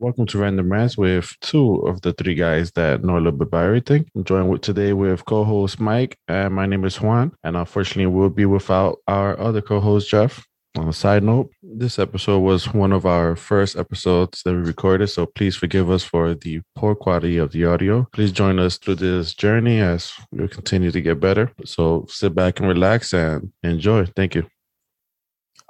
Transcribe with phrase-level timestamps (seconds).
[0.00, 3.48] Welcome to Random Rants with two of the three guys that know a little bit
[3.48, 4.08] about everything.
[4.14, 7.32] I'm joined with today with co-host Mike, and my name is Juan.
[7.42, 10.46] And unfortunately, we'll be without our other co-host Jeff.
[10.76, 15.08] On a side note, this episode was one of our first episodes that we recorded,
[15.08, 18.06] so please forgive us for the poor quality of the audio.
[18.12, 21.50] Please join us through this journey as we continue to get better.
[21.64, 24.06] So sit back and relax and enjoy.
[24.14, 24.46] Thank you.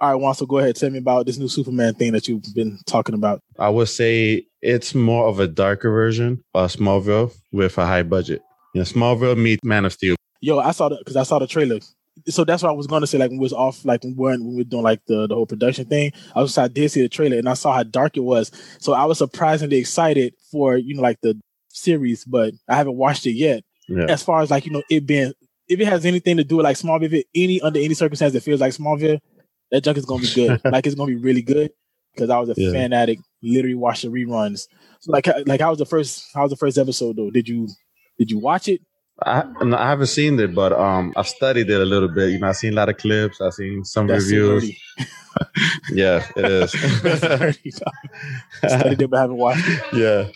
[0.01, 0.77] All right, Juan, so go ahead.
[0.77, 3.43] Tell me about this new Superman thing that you've been talking about.
[3.59, 8.41] I would say it's more of a darker version of Smallville with a high budget.
[8.75, 10.15] You know, Smallville meets Man of Steel.
[10.41, 11.81] Yo, I saw the because I saw the trailer.
[12.29, 13.19] So that's what I was going to say.
[13.19, 15.27] Like when we was off, like when we weren't when we were doing like the,
[15.27, 16.13] the whole production thing.
[16.35, 18.53] I was I did see the trailer and I saw how dark it was.
[18.79, 23.27] So I was surprisingly excited for you know like the series, but I haven't watched
[23.27, 23.65] it yet.
[23.89, 24.07] Yeah.
[24.09, 25.33] As far as like you know it being
[25.69, 28.33] if it has anything to do with like Smallville, if it, any under any circumstance
[28.33, 29.19] that feels like Smallville,
[29.71, 30.61] that junk is gonna be good.
[30.71, 31.71] like it's gonna be really good
[32.15, 32.73] because I was a Yeah.
[32.73, 33.23] fan addict.
[33.43, 34.67] Literally watched the reruns.
[35.01, 37.31] So like like how was the first how was the first episode though?
[37.31, 37.69] Did you
[38.19, 38.81] did you watch it?
[39.25, 42.31] I, I haven't seen it, but um, I've studied it a little bit.
[42.31, 43.41] You know, I've seen a lot of clips.
[43.41, 44.71] I've seen some That's reviews.
[45.91, 46.73] yeah, it is.
[47.03, 48.75] That's.
[48.75, 49.83] Studied it but haven't watched it.
[49.93, 50.29] yeah,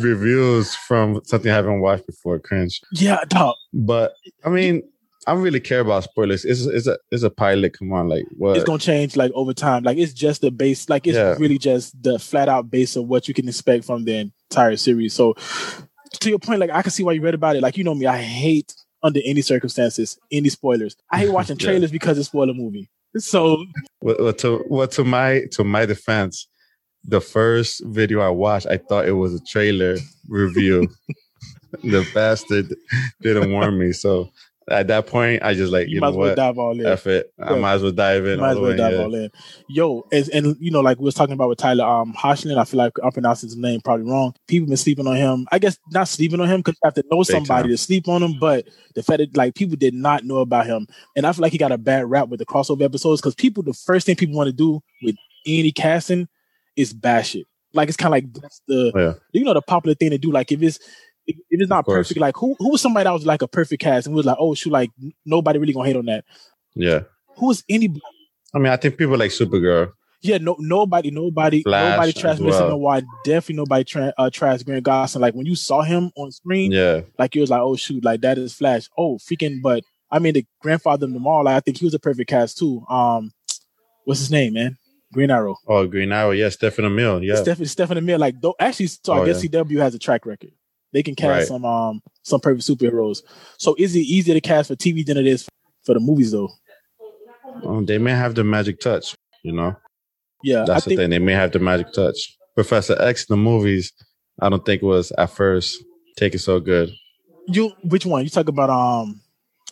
[0.00, 2.38] reviews from something I haven't watched before.
[2.38, 2.80] Cringe.
[2.92, 3.56] Yeah, dog.
[3.72, 4.12] But
[4.44, 4.82] I mean,
[5.28, 6.44] I don't really care about spoilers.
[6.44, 7.78] It's it's a it's a pilot.
[7.78, 8.56] Come on, like what?
[8.56, 9.82] It's gonna change like over time.
[9.84, 10.88] Like it's just the base.
[10.88, 11.36] Like it's Yeah.
[11.38, 15.14] really just the flat out base of what you can expect from the entire series.
[15.14, 15.34] So
[16.20, 17.62] to your point, like I can see why you read about it.
[17.62, 20.96] Like you know me, I hate under any circumstances any spoilers.
[21.12, 21.66] I hate watching Yeah.
[21.66, 22.88] trailers because it's spoil a movie.
[23.18, 23.64] So
[24.00, 26.48] well, to well to my to my defense,
[27.04, 29.96] the first video I watched, I thought it was a trailer
[30.28, 30.88] review.
[31.84, 32.74] the bastard
[33.20, 33.92] didn't warn me.
[33.92, 34.30] So
[34.70, 36.78] at that point, I just like you, you, know might as well what, dive all
[36.78, 36.86] in.
[36.86, 37.32] F it.
[37.38, 37.58] I Yeah.
[37.60, 38.40] might as well dive in.
[38.40, 39.30] Might all as the well dive all in.
[39.68, 42.64] Yo, as, and you know, like we was talking about with Tyler um Hoechlin, I
[42.64, 44.34] feel like I'm pronouncing his name probably wrong.
[44.46, 45.46] People been sleeping on him.
[45.52, 47.70] I guess not sleeping on him because you have to know somebody time.
[47.70, 48.38] to sleep on him.
[48.38, 51.52] But the fact that like people did not know about him, and I feel like
[51.52, 54.36] he got a bad rap with the crossover episodes because people, the first thing people
[54.36, 56.28] want to do with any casting
[56.76, 57.46] is bash it.
[57.74, 59.12] Like it's kind of like that's the Yeah.
[59.32, 60.32] you know the popular thing to do.
[60.32, 60.78] Like if it's
[61.28, 63.80] if if it's not perfect, like who who was somebody that was like a perfect
[63.82, 64.90] cast and was like, oh shoot, like
[65.24, 66.24] nobody really gonna hate on that.
[66.74, 67.00] Yeah.
[67.36, 68.00] Who was anybody?
[68.54, 69.92] I mean, I think people like Supergirl.
[70.20, 72.68] Yeah, no, nobody, nobody, Flash nobody as trash Missing well.
[72.70, 73.02] No Why.
[73.24, 75.20] Definitely nobody tra- uh, trash Grant Gustin.
[75.20, 77.02] Like when you saw him on screen, Yeah.
[77.18, 78.88] like you was like, oh shoot, like that is Flash.
[78.98, 81.44] Oh freaking, but I mean the grandfather of them all.
[81.44, 82.84] Like I think he was a perfect cast too.
[82.88, 83.30] Um,
[84.04, 84.76] what's his name, man?
[85.12, 85.56] Green Arrow.
[85.68, 86.32] Oh, Green Arrow.
[86.32, 87.24] Yeah, Stephen Amell.
[87.24, 87.36] Yeah.
[87.36, 88.18] Stephen Stephen Amell.
[88.18, 89.50] Like though, actually, so I Oh, guess yeah.
[89.50, 90.50] CW has a track record.
[90.92, 91.46] They can cast Right.
[91.46, 93.22] some um some perfect superheroes.
[93.58, 95.46] So is it easier to cast for TV than it is
[95.84, 96.50] for the movies though?
[97.64, 99.14] Um, they may have the magic touch.
[99.42, 99.76] You know,
[100.42, 101.10] Yeah, that's I the think thing.
[101.10, 102.36] They may have the magic touch.
[102.54, 103.92] Professor X in the movies,
[104.40, 105.82] I don't think was at first
[106.16, 106.90] taken so good.
[107.46, 109.20] you which one you talk about um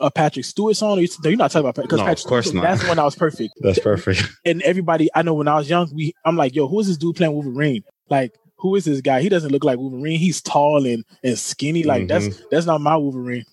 [0.01, 0.99] uh, Patrick Stewart song?
[0.99, 2.77] Or you, you're not talking about because No, of Patrick course Stewart, not.
[2.77, 3.55] that's one that was perfect.
[3.61, 4.23] That's perfect.
[4.45, 6.97] and everybody I know when I was young, we I'm like, yo, who is this
[6.97, 7.83] dude playing Wolverine?
[8.09, 9.21] Like, who is this guy?
[9.21, 10.19] He doesn't look like Wolverine.
[10.19, 11.83] He's tall and and skinny.
[11.83, 12.45] Like that's Mm-hmm.
[12.51, 13.45] that's not my Wolverine.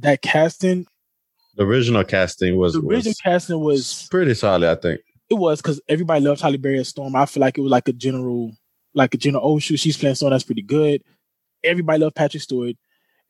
[0.00, 0.86] That casting,
[1.56, 5.00] The original casting was, the original was casting was pretty solid, I think.
[5.30, 7.16] it was because everybody loved Halle Berry as Storm.
[7.16, 8.52] I feel like it was like a general,
[8.94, 9.42] like a general.
[9.44, 10.30] Oh shoot, she's playing Storm.
[10.32, 11.02] That's pretty good.
[11.64, 12.76] Everybody loved Patrick Stewart.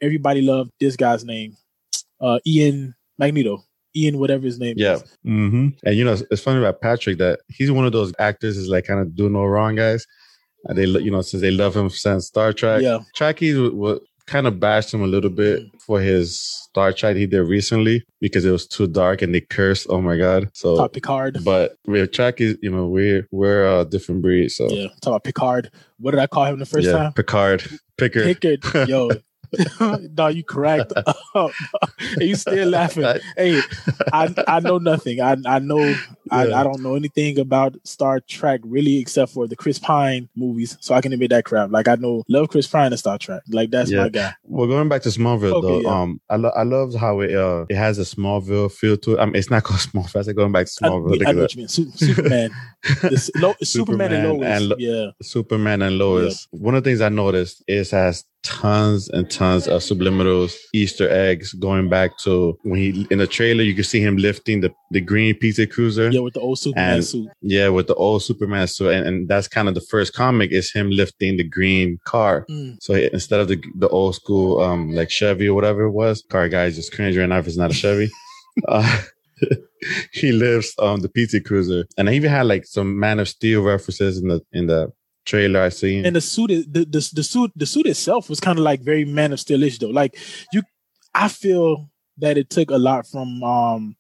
[0.00, 1.56] Everybody loved this guy's name,
[2.20, 3.64] uh, Ian Magneto.
[3.96, 4.94] Ian, whatever his name Yeah.
[4.96, 5.02] is.
[5.26, 5.68] Mm-hmm.
[5.84, 8.84] And you know, it's funny about Patrick that he's one of those actors is like
[8.86, 10.06] kind of do no wrong guys.
[10.68, 12.82] And they, you know, since they love him since Star Trek.
[12.82, 12.98] Yeah.
[13.16, 15.82] Trekkies w- w- kind of bashed him a little bit mm.
[15.82, 19.86] for his Star Trek he did recently because it was too dark and they cursed.
[19.88, 20.50] Oh my god!
[20.52, 21.42] So, Talk Picard.
[21.44, 24.50] but with Trekkies, you know, we're we're a different breed.
[24.50, 25.70] So Yeah, talk about Picard.
[25.98, 27.12] What did I call him the first yeah, time?
[27.14, 27.64] Picard,
[27.96, 28.22] Picker.
[28.22, 28.88] Pickard.
[28.88, 29.10] Yo.
[30.16, 30.92] no, you correct.
[30.96, 31.14] and
[32.20, 33.04] you still laughing.
[33.36, 33.60] Hey,
[34.12, 35.20] I I know nothing.
[35.20, 35.94] I I know
[36.30, 36.60] I, Yeah.
[36.60, 40.76] I don't know anything about Star Trek really except for the Chris Pine movies.
[40.80, 41.70] So I can admit that crap.
[41.70, 43.42] Like I know love Chris Pine and Star Trek.
[43.48, 44.02] Like that's Yeah.
[44.02, 44.34] my guy.
[44.44, 46.00] Well, going back to Smallville Okay, though, yeah.
[46.02, 49.18] um, I lo- I love how it uh it has a Smallville feel to it.
[49.20, 50.16] I mean, it's not called Smallville.
[50.16, 51.08] I said going back to Smallville.
[51.08, 51.68] I look at know what you mean.
[51.68, 52.50] Su- Superman.
[53.02, 54.48] The s- Lo- Superman, and Superman Lois.
[54.60, 55.10] and Lo- yeah.
[55.22, 56.46] Superman and Lois.
[56.50, 61.08] One of the things I noticed is it has tons and tons of subliminals, Easter
[61.10, 64.72] eggs going back to when he in the trailer you can see him lifting the,
[64.90, 66.10] the green pizza cruiser.
[66.10, 67.28] Yeah, with the old Superman And- suit.
[67.42, 70.72] Yeah, with the old Superman suit, and, and that's kind of the first comic is
[70.72, 72.46] him lifting the green car.
[72.50, 72.76] Mm.
[72.80, 76.24] So he- instead of the the old school um like Chevy or whatever it was,
[76.30, 78.10] car guys just cringe right now if it's not a Chevy.
[78.68, 79.02] uh,
[80.12, 83.62] he lifts um the pizza cruiser, and I even had like some Man of Steel
[83.62, 84.92] references in the in the
[85.28, 86.06] trailer I seen.
[86.06, 89.04] And the suit, the the, the suit, the suit itself was kind of like very
[89.04, 89.88] Man of Steelish though.
[89.88, 90.18] Like
[90.52, 90.62] you,
[91.14, 93.96] I feel that it took a lot from um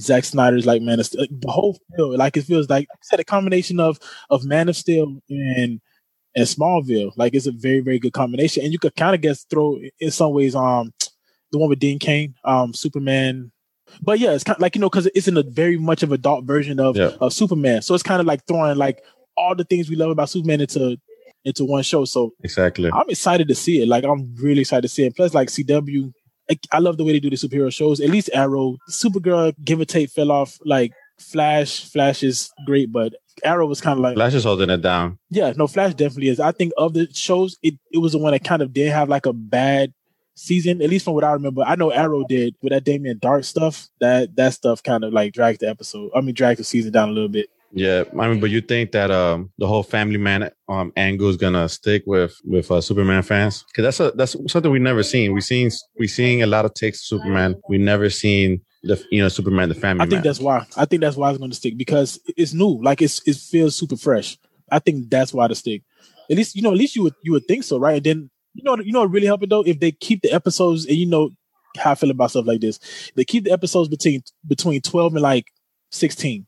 [0.00, 1.22] Zack Snyder's like Man of Steel.
[1.22, 3.98] Like, the whole feel, like it feels like I said a combination of
[4.30, 5.80] of Man of Steel and
[6.36, 7.12] and Smallville.
[7.16, 10.10] Like it's a very very good combination, and you could kind of guess throw in
[10.10, 10.92] some ways um
[11.52, 13.50] the one with Dean Cain, um Superman.
[14.02, 16.12] But yeah, it's kind of like you know because it's in a very much of
[16.12, 17.12] adult version of Yeah.
[17.20, 19.02] of Superman, so it's kind of like throwing like
[19.36, 20.96] all the things we love about Superman into
[21.44, 22.04] into one show.
[22.04, 22.90] So exactly.
[22.92, 23.88] I'm excited to see it.
[23.88, 25.16] Like I'm really excited to see it.
[25.16, 26.12] Plus, like CW,
[26.50, 28.00] I, I love the way they do the superhero shows.
[28.00, 30.58] At least Arrow, Supergirl, give or take, fell off.
[30.64, 34.82] Like Flash, Flash is great, but Arrow was kind of like Flash is holding it
[34.82, 35.18] down.
[35.30, 36.40] yeah, no, Flash definitely is.
[36.40, 39.08] I think of the shows, it it was the one that kind of did have
[39.08, 39.92] like a bad
[40.34, 41.62] season, at least from what I remember.
[41.62, 43.88] I know Arrow did with that Damien Darhk stuff.
[44.00, 46.10] That that stuff kind of like dragged the episode.
[46.14, 47.48] I mean, dragged the season down a little bit.
[47.72, 51.36] Yeah, I mean, but you think that um the whole Family Man um angle is
[51.36, 53.64] gonna stick with with uh, Superman fans?
[53.68, 55.34] Because that's a that's something we never seen.
[55.34, 57.56] We seen we seeing a lot of takes of Superman.
[57.68, 60.22] We never seen the you know Superman the Family I think Man.
[60.22, 60.66] that's why.
[60.76, 62.80] I think that's why it's going to stick because it's new.
[62.82, 64.38] Like it's it feels super fresh.
[64.70, 65.82] I think that's why to stick.
[66.30, 66.72] At least you know.
[66.72, 67.96] At least you would you would think so, right?
[67.96, 70.32] And then you know you know what really help it though if they keep the
[70.32, 71.30] episodes and you know
[71.78, 72.78] how I feel about stuff like this.
[73.14, 75.46] They keep the episodes between between twelve and like
[75.90, 76.46] sixteen,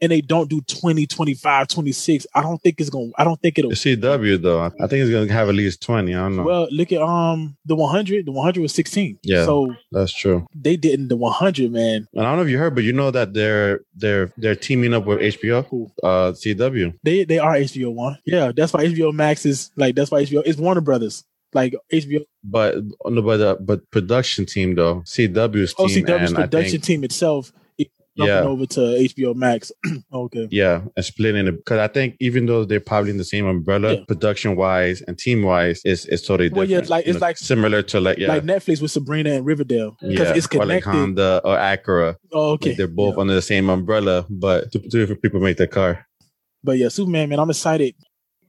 [0.00, 2.26] and they don't do 20, 25, 26.
[2.34, 3.10] I don't think it's going.
[3.10, 3.70] to I don't think it'll.
[3.70, 4.60] the CW though.
[4.62, 6.14] I think it's gonna have at least twenty.
[6.14, 6.42] I don't know.
[6.42, 8.26] Well, look at um the one hundred.
[8.26, 9.18] The one hundred was sixteen.
[9.22, 9.44] Yeah.
[9.44, 10.46] So that's true.
[10.54, 12.06] they didn't the one hundred man.
[12.14, 14.94] And I don't know if you heard, but you know that they're they're they're teaming
[14.94, 15.90] up with HBO, Who?
[16.02, 16.94] uh, CW.
[17.02, 18.18] They they are HBO one.
[18.24, 21.24] Yeah, that's why HBO Max is like that's why HBO it's Warner Brothers.
[21.52, 22.76] Like HBO But
[23.06, 27.04] no, but uh, but production team though, CW's team, OCW's and I production think team
[27.04, 27.52] itself is
[28.16, 28.42] jumping Yeah.
[28.42, 29.70] over to HBO Max.
[30.12, 30.48] okay.
[30.50, 33.94] Yeah, and splitting it because I think even though they're probably in the same umbrella,
[33.94, 34.04] Yeah.
[34.08, 36.56] production wise and team wise, it's is totally different.
[36.68, 38.90] Well, yeah, it's like- You it's know, like- similar to like yeah, Like Netflix with
[38.90, 39.96] Sabrina and Riverdale.
[40.00, 40.90] Because yeah, it's or like connected.
[40.90, 42.16] Honda or Acura.
[42.32, 42.74] oh, Like, okay.
[42.74, 46.06] they're both under the same umbrella, but two, two different people make that car.
[46.62, 47.94] But yeah, Superman, man, I'm excited.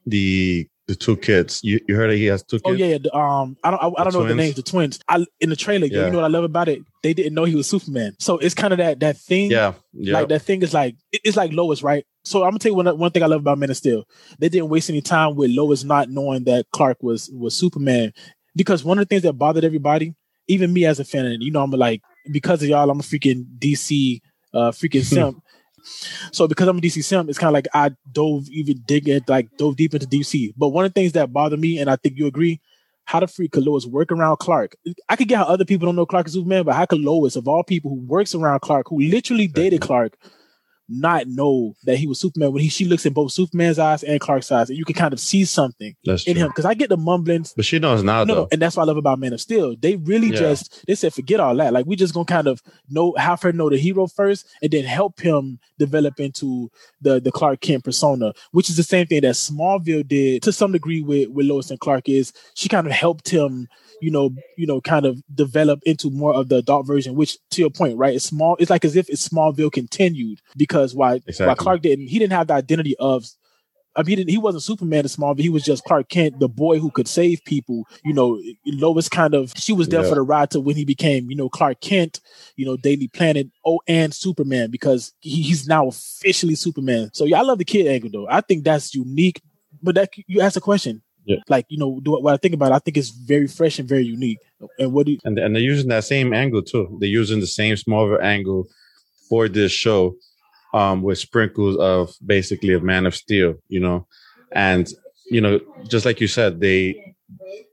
[0.05, 2.63] The the two kids, you, you heard that he has two kids.
[2.65, 2.97] Oh yeah, yeah.
[2.99, 4.55] The, um, I don't, I, I don't know the names.
[4.55, 4.99] The twins.
[5.07, 5.87] I in the trailer.
[5.87, 6.05] Yeah.
[6.05, 6.81] You know what I love about it?
[7.03, 8.15] They didn't know he was Superman.
[8.19, 9.51] So it's kind of that that thing.
[9.51, 10.13] yeah, yeah.
[10.13, 12.05] Like that thing is like it's like Lois, right?
[12.23, 14.05] So I'm gonna tell you one one thing I love about Men of Steel.
[14.39, 18.13] They didn't waste any time with Lois not knowing that Clark was was Superman,
[18.55, 20.13] because one of the things that bothered everybody,
[20.47, 22.01] even me as a fan, and you know I'm like
[22.31, 24.21] because of y'all, I'm a freaking DC
[24.53, 25.41] uh freaking simp.
[26.31, 29.27] So because I'm a DC simp, it's kind of like I dove even dig it
[29.27, 30.53] like dove deep into DC.
[30.57, 32.61] But one of the things that bothered me, and I think you agree,
[33.05, 34.75] how the freak could Lois work around Clark?
[35.09, 37.35] I could get how other people don't know Clark is Superman, but how could Lois,
[37.35, 40.17] of all people who works around Clark, who literally dated Clark,
[40.91, 44.19] not know that he was Superman when he she looks in both Superman's eyes and
[44.19, 46.43] Clark's eyes, and you can kind of see something That's in true.
[46.43, 46.49] him.
[46.49, 47.53] Because I get the mumblings.
[47.55, 48.47] But she knows now No, though.
[48.51, 49.75] and that's what I love about Man of Steel.
[49.79, 50.39] They really Yeah.
[50.39, 51.73] just they said forget all that.
[51.73, 54.83] Like we just gonna kind of know have her know the hero first, and then
[54.83, 56.69] help him develop into
[57.01, 60.71] the the Clark Kent persona, which is the same thing that Smallville did to some
[60.71, 62.09] degree with with Lois and Clark.
[62.09, 63.67] Is she kind of helped him,
[64.01, 67.15] you know, you know, kind of develop into more of the adult version.
[67.15, 68.15] Which to your point, right?
[68.15, 68.57] It's small.
[68.59, 72.47] It's like as if it's Smallville continued because why why Clark didn't he didn't have
[72.47, 73.25] the identity of
[73.93, 75.41] I mean, he, didn't, he wasn't Superman in Smallville.
[75.41, 77.83] He was just Clark Kent, the boy who could save people.
[78.05, 80.07] You know, Lois kind of she was there Yeah.
[80.07, 82.21] for the ride to when he became, you know, Clark Kent.
[82.55, 83.47] You know, Daily Planet.
[83.65, 87.09] Oh, and Superman because he, he's now officially Superman.
[87.13, 88.27] So yeah, I love the kid angle though.
[88.29, 89.41] I think that's unique.
[89.83, 91.01] But that you asked a question.
[91.25, 91.37] Yeah.
[91.47, 93.87] Like you know, do, what I think about it, I think it's very fresh and
[93.87, 94.39] very unique.
[94.79, 96.97] And what do you, and and they're using that same angle too.
[96.99, 98.67] They're using the same Smallville angle
[99.29, 100.15] for this show,
[100.73, 104.07] um, with sprinkles of basically of Man of Steel, you know,
[104.51, 104.91] and
[105.29, 107.15] you know, just like you said, they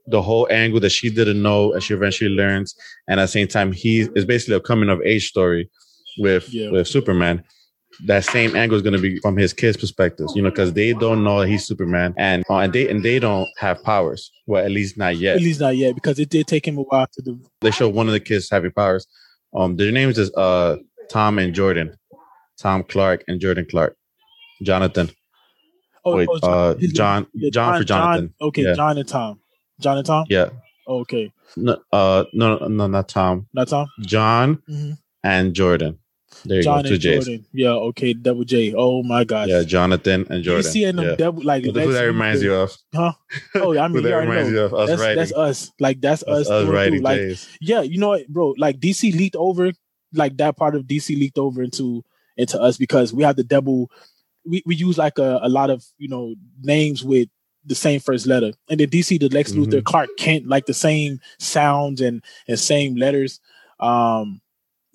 [0.07, 2.75] the whole angle that she didn't know and she eventually learns,
[3.07, 5.69] and at the same time, he is basically a coming of age story
[6.19, 6.69] with Yeah.
[6.69, 7.43] with Superman.
[8.05, 10.93] That same angle is going to be from his kids' perspectives, you know, because they
[10.93, 14.31] don't know he's Superman, and uh, and they and they don't have powers.
[14.47, 16.81] Well, at least not yet at least not yet because it did take him a
[16.83, 17.41] while to do.
[17.61, 19.05] they show one of the kids having powers.
[19.53, 20.77] Um, their names is uh
[21.09, 21.97] Tom and Jordan,
[22.57, 23.97] Tom Clark and Jordan Clark,
[24.61, 25.09] Jonathan.
[26.05, 28.33] Oh, Wait, oh, uh, John, yeah, John for Jonathan.
[28.39, 28.73] okay, Yeah.
[28.75, 29.39] John and Tom.
[29.81, 30.25] John and Tom.
[30.29, 30.49] Yeah,
[30.87, 33.47] Okay, no, uh, no, no, not Tom.
[33.53, 33.87] not Tom.
[34.01, 34.97] John Mhm.
[35.23, 35.99] and Jordan.
[36.45, 37.25] There you John go, two and J's.
[37.25, 37.45] Jordan.
[37.53, 38.73] Yeah, okay, double J.
[38.75, 39.47] Oh my gosh.
[39.49, 40.63] Yeah, Jonathan and You Jordan.
[40.71, 41.15] see in them yeah.
[41.15, 42.75] double like Who Lex that reminds you of?
[42.93, 43.13] Huh?
[43.55, 44.55] Oh, I Who mean, that reminds know.
[44.59, 44.73] you of?
[44.73, 45.17] Us That's, writing.
[45.17, 45.71] that's us.
[45.79, 46.47] Like that's us.
[46.47, 47.01] Us, us writing.
[47.01, 47.49] Like days.
[47.61, 48.53] yeah, you know what, bro?
[48.57, 49.71] Like DC leaked over,
[50.13, 52.03] like that part of DC leaked over into
[52.37, 53.89] into us because we have the double.
[54.45, 57.29] We we use like a, a lot of you know names with
[57.65, 58.53] the same first letter.
[58.69, 59.83] And then DC, the Lex Luthor, Mhm.
[59.83, 63.39] Clark Kent, like the same sounds and and same letters.
[63.81, 64.41] Um,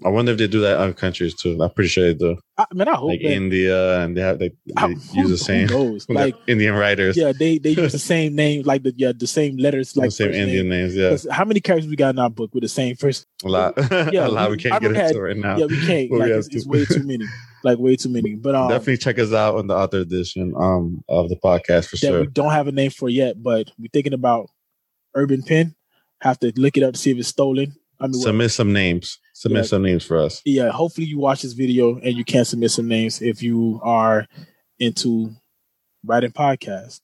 [0.05, 1.57] I wonder if they do that in other countries too.
[1.63, 2.37] I'm pretty sure they do.
[2.59, 5.29] I mean, I hope Like that, India, and they have they, they I- use who-
[5.29, 5.69] the same
[6.09, 9.57] Like, Indian writers, yeah, they they use the same name, like the yeah the same
[9.57, 10.91] letters, like the same Indian name.
[10.91, 10.97] names.
[10.97, 13.27] Yeah, How many characters we got in our book with the same first?
[13.45, 13.75] a lot.
[14.13, 14.51] Yeah, a lot.
[14.51, 15.59] We we- can't I get into right now.
[15.59, 16.11] Yeah, we can't.
[16.11, 17.27] But we it's, it's way too many.
[17.63, 18.35] Like way too many.
[18.35, 21.97] But um, Definitely check us out on the author edition um of the podcast for
[21.97, 22.21] sure.
[22.23, 24.51] we don't have a name for yet, but we're thinking about
[25.15, 25.75] Urban Pen.
[26.21, 27.75] Have to look it up to see if it's stolen.
[28.01, 29.19] I mean, what- Submit some names.
[29.37, 29.69] Submit Yeah.
[29.69, 30.41] some names for us.
[30.45, 30.71] yeah.
[30.71, 34.27] Hopefully, you watch this video and you can submit some names if you are
[34.79, 35.31] into
[36.05, 37.01] writing podcasts,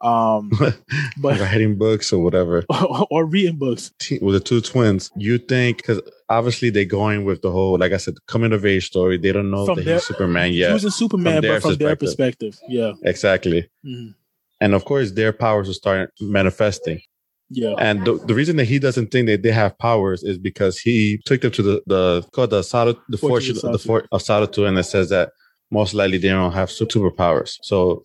[0.00, 0.50] um,
[1.18, 2.64] but Writing books or whatever.
[3.10, 3.92] or reading books.
[4.20, 7.98] With the two twins, you think because obviously they're going with the whole, like I
[7.98, 9.18] said, coming of age story.
[9.18, 10.72] They don't know From that their- he's Superman yet.
[10.72, 12.52] Using Superman, From but from their perspective.
[12.52, 12.68] perspective.
[12.68, 12.92] Yeah.
[13.04, 13.68] Exactly.
[13.84, 14.14] Mhm.
[14.62, 17.02] And of course, their powers will start manifesting.
[17.50, 17.74] Yeah.
[17.78, 21.20] And the, the reason that he doesn't think that they have powers is because he
[21.24, 24.78] took them to the the called the solid the Fortune the fort of solitude, and
[24.78, 25.30] it says that
[25.70, 27.56] most likely they don't have superpowers.
[27.62, 28.02] So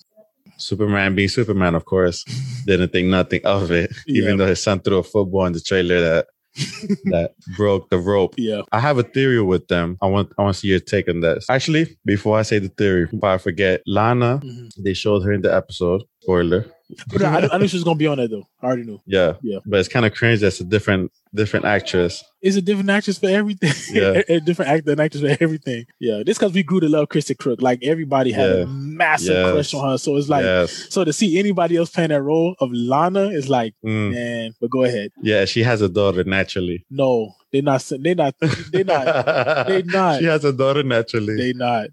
[0.57, 2.23] Superman being Superman, of course,
[2.67, 4.23] didn't think nothing of it, Yeah.
[4.23, 6.27] even though his son threw a football in the trailer that
[7.05, 8.35] that broke the rope.
[8.37, 8.61] Yeah.
[8.71, 9.97] I have a theory with them.
[10.01, 11.45] I want I want to see your take on this.
[11.49, 14.71] Actually, before I say the theory, before I forget, Lana, Mhm.
[14.77, 16.03] they showed her in the episode.
[16.21, 16.65] Spoiler.
[17.07, 18.47] But I, I knew she was gonna be on that though.
[18.61, 18.99] I already knew.
[19.05, 19.35] Yeah.
[19.41, 19.59] Yeah.
[19.65, 20.41] But it's kind of cringe.
[20.41, 22.23] That's a different different actress.
[22.41, 23.71] It's a different actress for everything.
[23.95, 24.21] Yeah.
[24.29, 25.85] a different actor and actress for everything.
[25.99, 26.23] Yeah.
[26.25, 27.61] This because we grew to love Kristin Kreuk.
[27.61, 28.55] Like everybody had Yeah.
[28.63, 29.51] a massive Yes.
[29.53, 29.97] crush on her.
[29.97, 30.87] So it's like yes.
[30.89, 34.11] so to see anybody else playing that role of Lana is like, Mm.
[34.13, 35.11] man, but go ahead.
[35.21, 36.85] Yeah, she has a daughter naturally.
[36.89, 38.35] No, they're not they're not
[38.71, 39.05] they're not
[39.67, 40.19] they're not.
[40.19, 41.35] She has a daughter naturally.
[41.37, 41.87] They're not.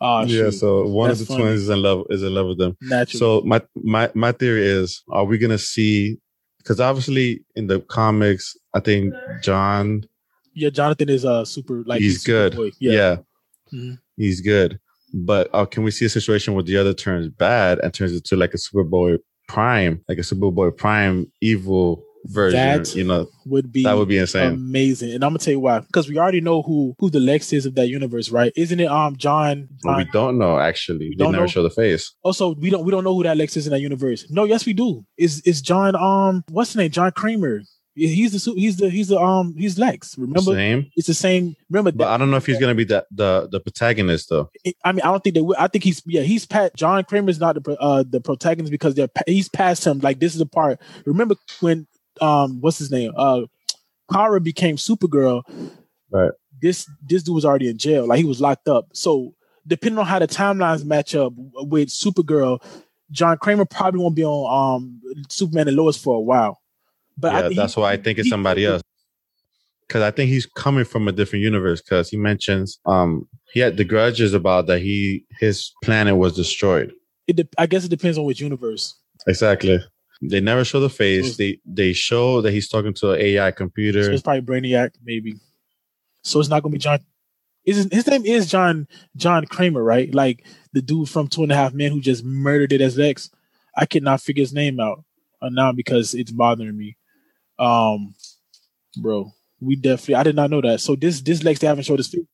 [0.00, 0.52] Oh yeah, shoot.
[0.52, 1.44] so one That's of the funny.
[1.44, 2.76] twins is in love is in love with them.
[2.82, 3.18] Naturally.
[3.18, 6.18] So my my my theory is, are we gonna see?
[6.66, 10.02] Because obviously in the comics, I think John
[10.52, 12.56] yeah, Jonathan is uh super like he's super good.
[12.56, 12.70] boy.
[12.80, 13.16] Yeah, Yeah.
[13.72, 13.98] Mhm.
[14.16, 14.80] he's good.
[15.14, 18.34] But uh, can we see a situation where the other turns bad and turns into
[18.36, 19.18] like a Superboy
[19.48, 22.58] Prime, like a Superboy Prime evil version?
[22.58, 24.52] That you know, Would be that would be insane.
[24.54, 25.12] amazing.
[25.12, 25.80] And I'm gonna tell you why.
[25.80, 28.52] Because we already know who who the Lex is of that universe, right?
[28.56, 29.68] Isn't it um John?
[29.82, 31.14] But we don't know actually.
[31.18, 31.46] They never know?
[31.46, 32.14] show the face.
[32.22, 34.26] also, we don't we don't know who that Lex is in that universe.
[34.30, 35.04] No, yes, we do.
[35.16, 36.90] Is is John um what's his name?
[36.90, 37.62] John Kramer.
[37.98, 40.18] He's the he's the he's the um he's Lex.
[40.18, 40.90] Remember, Same.
[40.96, 41.56] it's the same.
[41.70, 44.50] Remember, But that, I don't know if he's gonna be the the the protagonist though.
[44.84, 45.40] I mean, I don't think they.
[45.40, 45.56] will.
[45.58, 46.20] I think he's yeah.
[46.20, 46.76] He's pat.
[46.76, 50.00] John Kramer is not the uh the protagonist because they're he's past him.
[50.00, 50.78] Like this is the part.
[51.06, 51.86] Remember when
[52.22, 53.42] um what's his name uh
[54.12, 55.42] Kara became Supergirl.
[56.10, 56.30] Right.
[56.62, 58.06] This this dude was already in jail.
[58.06, 58.86] Like he was locked up.
[58.92, 59.34] So
[59.66, 62.62] depending on how the timelines match up with Supergirl,
[63.10, 66.60] John Kramer probably won't be on um Superman and Lois for a while.
[67.18, 68.82] But I yeah, think that's he- why I think it's he- somebody else.
[69.86, 71.80] Because I think he's coming from a different universe.
[71.82, 76.92] Because he mentions um he had the grudges about that he his planet was destroyed.
[77.26, 78.94] It de- I guess it depends on which universe.
[79.26, 79.80] Exactly.
[80.22, 81.36] They never show the face.
[81.36, 84.10] They they show that he's talking to an AI So computer.
[84.10, 85.34] it's probably Brainiac, maybe.
[86.22, 87.00] So it's not gonna be John.
[87.64, 90.14] Is his name is John John Kramer, right?
[90.14, 93.30] Like the dude from Two and a Half Men who just murdered it as Lex.
[93.76, 95.04] I cannot figure his name out
[95.42, 96.96] uh, now because it's bothering me.
[97.58, 98.14] Um,
[98.96, 100.80] bro, we definitely I did not know that.
[100.80, 102.24] So this this Lex they haven't showed his face.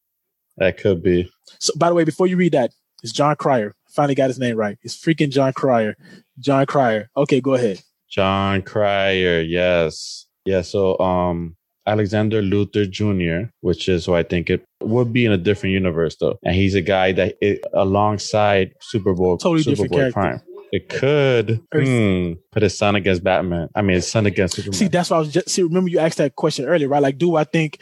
[0.59, 1.31] That could be.
[1.59, 2.71] So by the way, before you read that,
[3.03, 3.75] it's Jon Cryer.
[3.95, 4.79] Finally got his name right.
[4.83, 5.97] It's freaking Jon Cryer.
[6.39, 7.11] Jon Cryer.
[7.17, 7.81] Okay, go ahead.
[8.09, 10.27] Jon Cryer, yes.
[10.45, 11.57] Yeah, so um
[11.87, 16.17] Alexander Luthor Jr., which is who I think it would be in a different universe
[16.17, 16.39] though.
[16.45, 20.21] And he's a guy that it, alongside Superboy Totally Super different Bowl character.
[20.21, 20.43] Prime.
[20.73, 23.69] It could hmm, put his son against Batman.
[23.75, 24.73] I mean his son against Superman.
[24.73, 25.63] See, that's what I was just see.
[25.63, 27.03] Remember, you asked that question earlier, right?
[27.03, 27.79] Like, do I think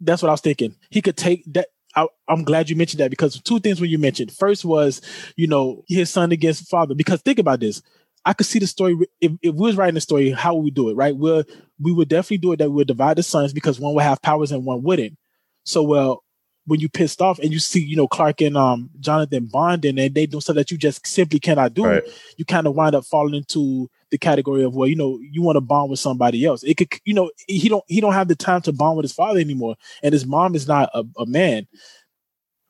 [0.00, 0.74] that's what I was thinking?
[0.90, 1.68] He could take that.
[2.02, 4.32] I, I'm glad you mentioned that because two things when you mentioned.
[4.32, 5.00] First was,
[5.36, 6.94] you know, his son against father.
[6.94, 7.82] Because think about this.
[8.24, 8.96] I could see the story.
[9.20, 10.94] If, if we was writing the story, how would we do it?
[10.94, 11.16] Right?
[11.16, 11.44] We'll,
[11.80, 14.22] we would definitely do it that we would divide the sons because one would have
[14.22, 15.16] powers and one wouldn't.
[15.64, 16.24] So, well,
[16.66, 20.14] when you pissed off and you see, you know, Clark and um Jonathan bonding and
[20.14, 22.02] they do stuff that you just simply cannot do, Right.
[22.36, 25.56] you kind of wind up falling into the category of well, you know, you want
[25.56, 26.62] to bond with somebody else.
[26.62, 29.12] It could, you know, he don't he don't have the time to bond with his
[29.12, 31.66] father anymore, and his mom is not a, a man,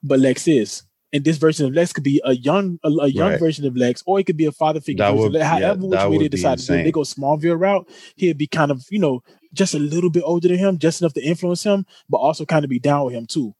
[0.03, 0.83] but Lex is.
[1.11, 3.39] And this version of Lex could be a young a, a young Right.
[3.39, 5.03] version of Lex, or it could be a father figure.
[5.05, 5.41] That would- Lex.
[5.43, 7.89] yeah, However, which way they decide to do They go Smallville route.
[8.15, 11.13] He'd be kind of you know just a little bit older than him, just enough
[11.13, 13.55] to influence him, but also kind of be down with him too.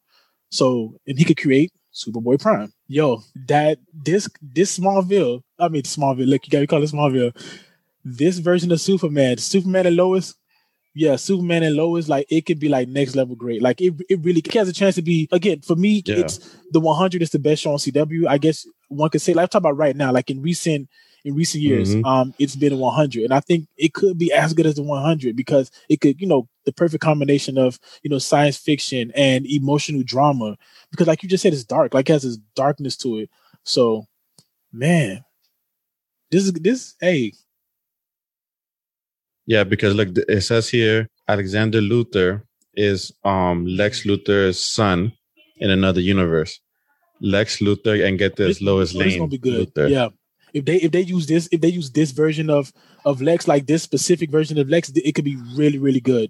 [0.52, 2.72] So and he could create Superboy Prime.
[2.88, 7.34] Yo, that this this Smallville, I mean Smallville, look, you gotta call it Smallville.
[8.04, 10.36] This version of Superman, Superman and Lois,
[10.96, 13.62] yeah, Superman and Lois, like it could be like next level great.
[13.62, 16.02] Like it, it really it has a chance to be again for me.
[16.06, 16.18] Yeah.
[16.18, 16.38] It's
[16.72, 18.28] the 100 is the best show on CW.
[18.28, 19.34] I guess one could say.
[19.34, 20.90] Like I'm talking about right now, like in recent
[21.26, 22.06] in recent years, mm-hmm.
[22.06, 25.36] um, it's been 100, and I think it could be as good as the 100
[25.36, 30.04] because it could, you know, the perfect combination of you know science fiction and emotional
[30.04, 30.58] drama.
[30.92, 31.94] Because, like you just said, it's dark.
[31.94, 33.30] Like it has this darkness to it.
[33.64, 34.06] So,
[34.72, 35.24] man,
[36.32, 36.96] this is this.
[37.00, 37.34] Hey,
[39.50, 42.44] yeah, because look, it says here, Alexander Luthor
[42.76, 45.12] is um Lex Luthor's son
[45.58, 46.60] in another universe.
[47.20, 49.18] Lex Luthor and get this, Lois Lane.
[49.18, 49.74] Gonna be good.
[49.74, 49.90] Luthor.
[49.90, 50.10] Yeah,
[50.54, 52.72] if they if they use this if they use this version of
[53.04, 56.30] of Lex like this specific version of Lex, it could be really really good.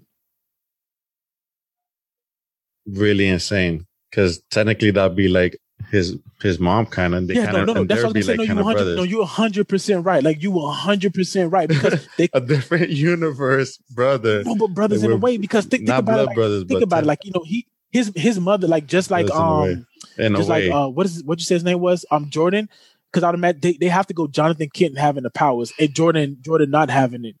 [2.86, 5.60] Really insane because technically that'd be like
[5.90, 7.30] his his mom kind of.
[7.30, 7.84] Yeah, no, no, no.
[7.84, 8.38] That's what I'm saying.
[8.38, 10.22] Like no, you hundred no, you're hundred percent right.
[10.22, 14.44] Like you were hundred percent right because they a different universe, brother.
[14.44, 16.26] No, but brothers in a way because think, think about it.
[16.26, 17.06] Like, brothers, think about it.
[17.06, 20.88] Like you know, he his his mother like just like um in just like uh
[20.88, 22.68] what is what you say his name was um Jordan
[23.10, 26.70] because automatic they, they have to go Jonathan Kent having the powers and Jordan Jordan
[26.70, 27.36] not having it.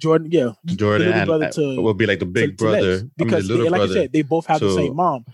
[0.00, 3.48] Jordan, yeah, Jordan and, brother to, will be like the big to, brother to because
[3.48, 5.24] I mean, the they, like I said, they both have the same mom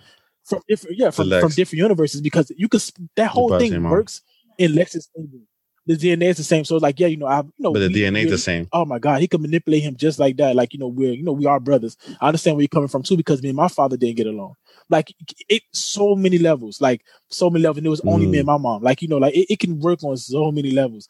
[0.45, 2.83] from different yeah from, from different universes because you could
[3.17, 4.23] that whole thing works
[4.59, 5.45] in Lex's favor.
[5.85, 7.89] The DNA is the same, so like yeah, you know, I you know, but the
[7.89, 8.69] DNA is the same.
[8.73, 10.55] Oh my god, he could manipulate him just like that.
[10.55, 11.97] Like you know, we're you know we are brothers.
[12.21, 14.55] I understand where you're coming from too because me and my father didn't get along.
[14.89, 15.13] Like
[15.49, 17.79] it, so many levels, like so many levels.
[17.79, 18.31] And it was only mm.
[18.31, 18.83] me and my mom.
[18.83, 21.09] Like you know, like it, it can work on so many levels.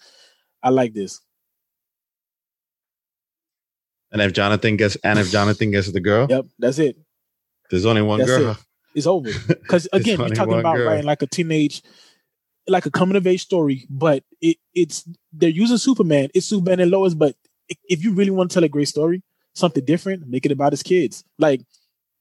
[0.63, 1.21] I like this.
[4.11, 6.97] And if Jonathan gets, and if Jonathan gets the girl, yep, that's it.
[7.71, 8.51] There's only one that's girl.
[8.53, 8.57] It.
[8.95, 9.31] It's over.
[9.47, 10.89] Because again, you're talking about girl.
[10.89, 11.83] writing like a teenage,
[12.67, 16.29] like a coming of age story, but it it's they're using Superman.
[16.35, 17.35] It's Superman and Lois, but
[17.89, 19.23] if you really want to tell a great story,
[19.55, 21.25] something different, make it about his kids.
[21.39, 21.63] Like,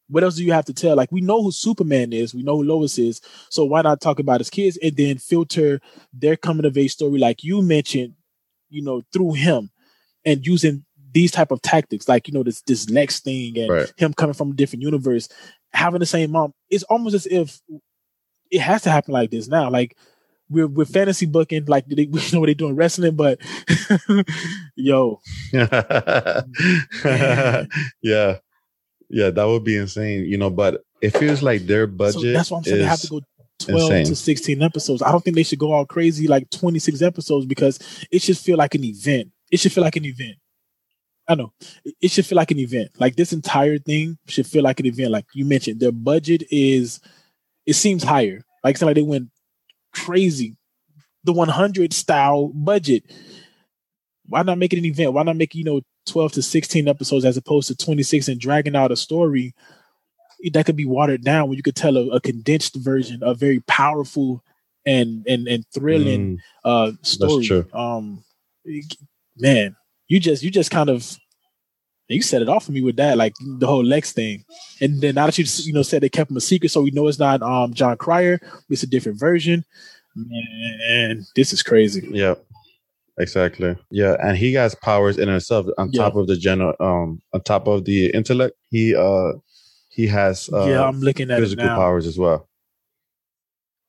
[0.07, 0.95] what else do you have to tell?
[0.95, 4.19] Like, we know who Superman is, we know who Lois is, so why not talk
[4.19, 5.79] about his kids and then filter
[6.13, 8.13] their coming of age story, like you mentioned,
[8.69, 9.69] you know, through him,
[10.25, 13.93] and using these type of tactics, like you know this this Lex thing and right.
[13.97, 15.27] him coming from a different universe,
[15.73, 16.53] having the same mom.
[16.69, 17.61] It's almost as if
[18.49, 19.69] it has to happen like this now.
[19.69, 19.97] Like
[20.49, 23.39] we're we're fantasy booking, like they, we know what they're doing wrestling, but
[24.75, 25.21] yo,
[25.53, 26.45] yeah,
[28.03, 30.49] yeah, that would be insane, you know.
[30.49, 32.21] But it feels like their budget.
[32.21, 33.21] So that's why I'm saying they have to go
[33.59, 34.05] 12 insane.
[34.05, 35.01] to 16 episodes.
[35.01, 37.79] I don't think they should go all crazy like 26 episodes because
[38.11, 39.31] it should feel like an event.
[39.51, 40.37] It should feel like an event.
[41.31, 41.53] I know
[42.01, 42.91] it should feel like an event.
[42.99, 45.11] Like this entire thing should feel like an event.
[45.11, 46.99] Like you mentioned, their budget is
[47.65, 48.43] it seems higher.
[48.63, 49.29] Like it's like they went
[49.93, 50.57] crazy.
[51.23, 53.03] The 100 style budget.
[54.25, 55.13] Why not make it an event?
[55.13, 58.75] Why not make you know 12 to 16 episodes as opposed to 26 and dragging
[58.75, 59.53] out a story
[60.51, 63.59] that could be watered down when you could tell a, a condensed version, a very
[63.61, 64.43] powerful
[64.85, 67.65] and and and thrilling mm, uh story.
[67.73, 68.23] Um
[69.37, 69.75] man,
[70.07, 71.17] you just you just kind of
[72.07, 74.43] you set it off for me with that, like the whole Lex thing.
[74.81, 76.91] And then now that you you know said they kept him a secret, so we
[76.91, 79.63] know it's not um Jon Cryer, it's a different version.
[80.15, 82.07] Man, this is crazy.
[82.11, 82.35] Yeah.
[83.17, 83.75] Exactly.
[83.91, 86.03] Yeah, and he has powers in himself on yeah.
[86.03, 88.57] top of the general um on top of the intellect.
[88.69, 89.33] He uh
[89.89, 92.47] he has uh, yeah, I'm looking at physical powers as well.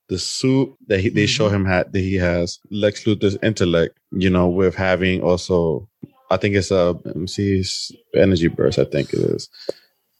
[0.09, 1.27] The suit that he, they mm-hmm.
[1.27, 5.87] show him had that he has Lex Luthor's intellect, you know, with having also
[6.29, 6.95] I think it's a
[7.27, 7.63] see,
[8.15, 8.79] energy burst.
[8.79, 9.49] I think it is.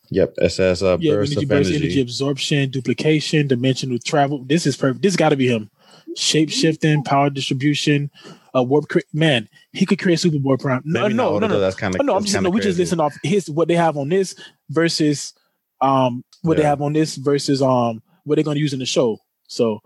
[0.09, 1.85] Yep, it says uh, yeah, burst energy, burst, energy.
[1.85, 4.43] energy absorption, duplication, dimensional travel.
[4.45, 5.01] This is perfect.
[5.01, 5.71] This got to be him.
[6.15, 8.11] Shape shifting, power distribution,
[8.55, 8.89] uh, warp.
[8.89, 10.83] Cre- man, he could create Superboy Prime.
[10.85, 12.15] No, Maybe no, no, no, That's kind of no.
[12.15, 12.49] I'm just no.
[12.49, 14.35] We just listen off his what they have on this
[14.69, 15.33] versus
[15.81, 16.63] um what yeah.
[16.63, 19.17] they have on this versus um what they're going to use in the show.
[19.47, 19.79] So,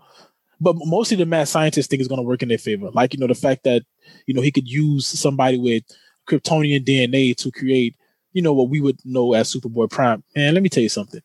[0.60, 2.90] but mostly the mad scientist thing is going to work in their favor.
[2.90, 3.82] Like you know the fact that
[4.26, 5.84] you know he could use somebody with
[6.28, 7.96] Kryptonian DNA to create,
[8.32, 10.22] you know, what we would know as Superboy Prime.
[10.36, 11.22] Man, let me tell you something.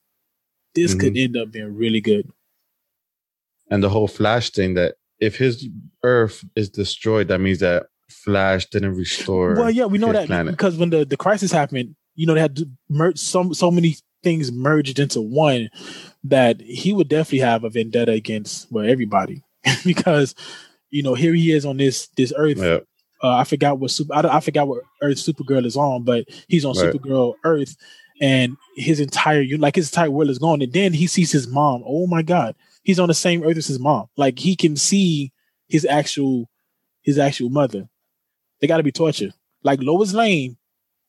[0.76, 1.00] This mm-hmm.
[1.00, 2.30] could end up being really good.
[3.70, 5.68] And the whole Flash thing that if his
[6.04, 9.56] Earth is destroyed, that means that Flash didn't restore.
[9.56, 10.54] Well, yeah, we know that planet.
[10.54, 13.96] because when the, the crisis happened, you know, they had to merge so so many
[14.24, 15.70] things merged into one
[16.24, 19.44] that he would definitely have a vendetta against well everybody
[19.86, 20.34] because
[20.90, 22.86] you know here he is on this this earth yep.
[23.24, 24.14] Uh, I forgot what super.
[24.14, 26.94] I, I, forgot what Earth Supergirl is on, but he's on right.
[26.94, 27.78] Supergirl Earth,
[28.20, 30.62] and his entire you like his entire world is gone.
[30.62, 31.84] And then he sees his mom.
[31.86, 32.56] Oh my god!
[32.84, 34.08] he's on the same earth as his mom.
[34.16, 35.32] Like he can see
[35.68, 36.50] his actual
[37.02, 37.90] his actual mother.
[38.62, 39.32] They got to be torture.
[39.64, 40.58] Like Lois Lane.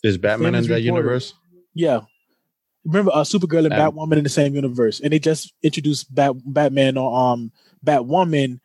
[0.03, 0.83] Is Batman in that reporter.
[0.83, 1.35] universe?
[1.75, 2.01] Yeah.
[2.85, 6.99] Remember, uh, Supergirl and Batwoman in the same universe, and they just introduced Bat Batman
[6.99, 7.51] or um
[7.85, 8.61] Batwoman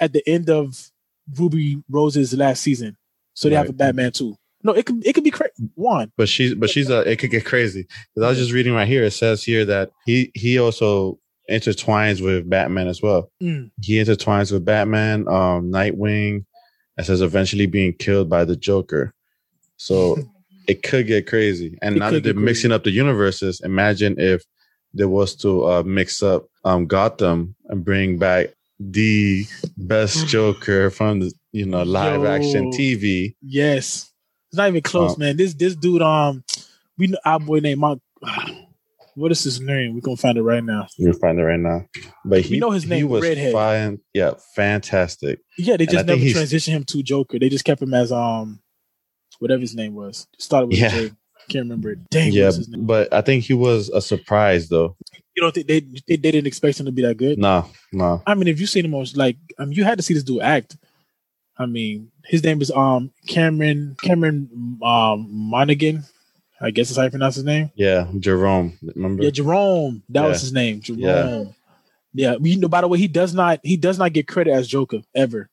[0.00, 0.90] at the end of
[1.38, 2.96] Ruby Rose's last season.
[3.34, 3.62] So they right.
[3.62, 4.36] have a Batman too.
[4.62, 6.12] No, it could it could be cra- one.
[6.16, 7.86] But she's but she's a it could get crazy.
[8.14, 9.04] Because I was just reading right here.
[9.04, 11.18] It says here that he he also
[11.50, 13.30] intertwines with Batman as well.
[13.42, 13.70] Mm.
[13.82, 16.46] He intertwines with Batman, um, Nightwing,
[16.96, 19.12] and says eventually being killed by the Joker.
[19.76, 20.16] So
[20.66, 21.78] it could get crazy.
[21.82, 24.42] And it now that they're mixing up the universes, imagine if
[24.94, 31.20] there was to uh, mix up um, Gotham and bring back the best Joker from
[31.20, 33.34] the you know live Yo, action TV.
[33.42, 34.12] Yes,
[34.48, 35.36] it's not even close, um, man.
[35.36, 36.44] This this dude, um,
[36.98, 37.98] we know our boy named Mark.
[39.16, 39.94] What is his name?
[39.94, 40.88] We're gonna find it right now.
[40.98, 41.86] You'll find it right now.
[42.24, 42.98] But he, we know his name.
[42.98, 43.52] He was Redhead.
[43.52, 44.00] fine.
[44.12, 45.38] Yeah, fantastic.
[45.56, 47.38] Yeah, they just never transitioned him to Joker.
[47.38, 48.60] They just kept him as um,
[49.38, 50.26] whatever his name was.
[50.40, 51.10] Started with yeah.
[51.48, 51.98] Can't remember it.
[52.10, 54.96] Dang, yeah, but I think he was a surprise though.
[55.36, 57.38] You don't think they, they, they didn't expect him to be that good?
[57.38, 58.22] No, no.
[58.26, 60.22] I mean, if you seen him most like, I mean, you had to see this
[60.22, 60.76] dude act.
[61.58, 66.04] I mean, his name is um Cameron Cameron um Monaghan.
[66.60, 67.70] I guess that's how you pronounce his name.
[67.74, 68.78] Yeah, Jerome.
[68.94, 69.24] Remember?
[69.24, 70.02] Yeah, Jerome.
[70.08, 70.28] That yeah.
[70.28, 70.80] was his name.
[70.80, 71.54] Jerome.
[72.12, 72.32] Yeah.
[72.32, 72.36] yeah.
[72.40, 75.00] You know, by the way, he does not he does not get credit as Joker
[75.14, 75.50] ever.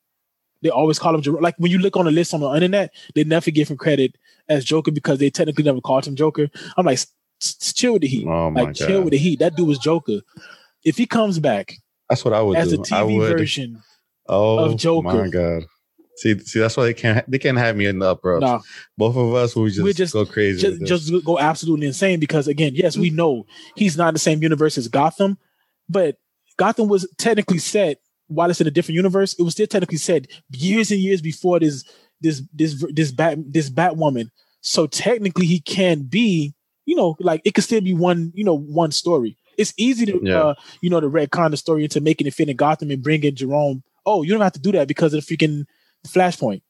[0.62, 1.42] They always call him Jerome.
[1.42, 4.16] Like when you look on the list on the internet, they never give him credit
[4.48, 6.48] as Joker because they technically never called him Joker.
[6.76, 7.00] I'm like,
[7.40, 8.26] chill with the heat.
[8.26, 8.76] Oh like, God.
[8.76, 9.40] chill with the heat.
[9.40, 10.20] That dude was Joker.
[10.84, 11.74] If he comes back,
[12.08, 12.80] that's what I would as do.
[12.80, 13.82] a TV version
[14.28, 15.24] oh, of Joker.
[15.24, 15.64] My God.
[16.16, 18.38] See, see, that's why they can't they can't have me in the upper.
[18.38, 18.60] Nah.
[18.96, 20.60] Both of us we just, just go crazy.
[20.60, 23.46] Just, just go absolutely insane because again, yes, we know
[23.76, 25.38] he's not in the same universe as Gotham,
[25.88, 26.18] but
[26.58, 27.98] Gotham was technically set
[28.34, 29.34] while it's in a different universe.
[29.34, 31.84] It was still technically said years and years before this
[32.20, 34.30] this this this bat this Batwoman.
[34.60, 36.54] So technically, he can be,
[36.86, 39.36] you know, like it could still be one, you know, one story.
[39.58, 40.40] It's easy to, yeah.
[40.40, 43.22] uh, you know, to retcon the story into making it fit in Gotham and bring
[43.22, 43.82] in Jerome.
[44.06, 45.64] Oh, you don't have to do that because of the freaking
[46.06, 46.62] Flashpoint.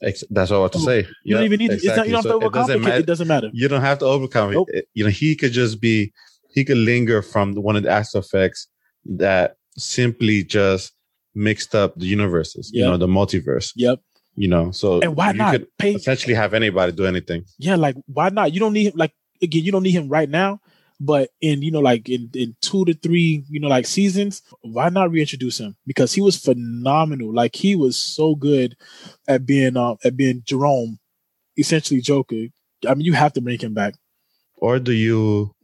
[0.00, 1.06] That's all I have to say.
[1.24, 1.88] You don't even need exactly.
[1.88, 2.76] it's not, you don't so have to overcomplicate.
[2.76, 3.50] It doesn't, it doesn't matter.
[3.52, 4.68] You don't have to overcome nope.
[4.70, 4.88] it.
[4.94, 6.12] You know, he could just be,
[6.50, 8.68] he could linger from one of the aspects
[9.06, 10.92] that simply just
[11.34, 12.84] mixed up the universes, yep.
[12.84, 13.72] you know, the multiverse.
[13.76, 14.00] Yep.
[14.38, 17.44] You know, so and why not pay essentially have anybody do anything?
[17.58, 18.52] Yeah, like why not?
[18.52, 18.92] You don't need him.
[18.94, 20.60] like again, you don't need him right now,
[21.00, 24.90] but in you know, like in, in two to three, you know, like seasons, why
[24.90, 25.76] not reintroduce him?
[25.86, 27.32] Because he was phenomenal.
[27.32, 28.76] Like he was so good
[29.26, 30.98] at being uh, at being Jerome,
[31.56, 32.48] essentially Joker.
[32.86, 33.94] I mean, you have to bring him back.
[34.58, 35.54] Or do you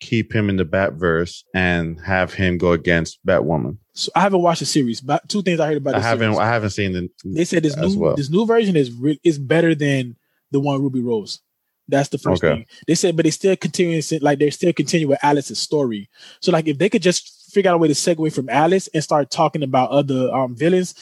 [0.00, 3.78] keep him in the Batverse and have him go against Batwoman?
[3.92, 5.94] So I haven't watched the series, but two things I heard about.
[5.94, 6.34] I haven't.
[6.34, 6.38] Series.
[6.38, 7.08] I haven't seen the.
[7.24, 8.16] They said this new well.
[8.16, 10.16] this new version is re- is better than
[10.50, 11.40] the one Ruby Rose.
[11.88, 12.56] That's the first okay.
[12.56, 16.10] thing they said, but they still continuing like they're still continuing with Alice's story.
[16.40, 19.02] So like if they could just figure out a way to segue from Alice and
[19.02, 20.94] start talking about other um, villains,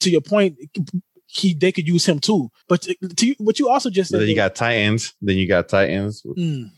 [0.00, 0.58] to your point,
[1.26, 2.50] he they could use him too.
[2.68, 5.14] But to, to what you also just said, then you got Titans.
[5.22, 6.22] Then you got Titans.
[6.22, 6.70] Mm.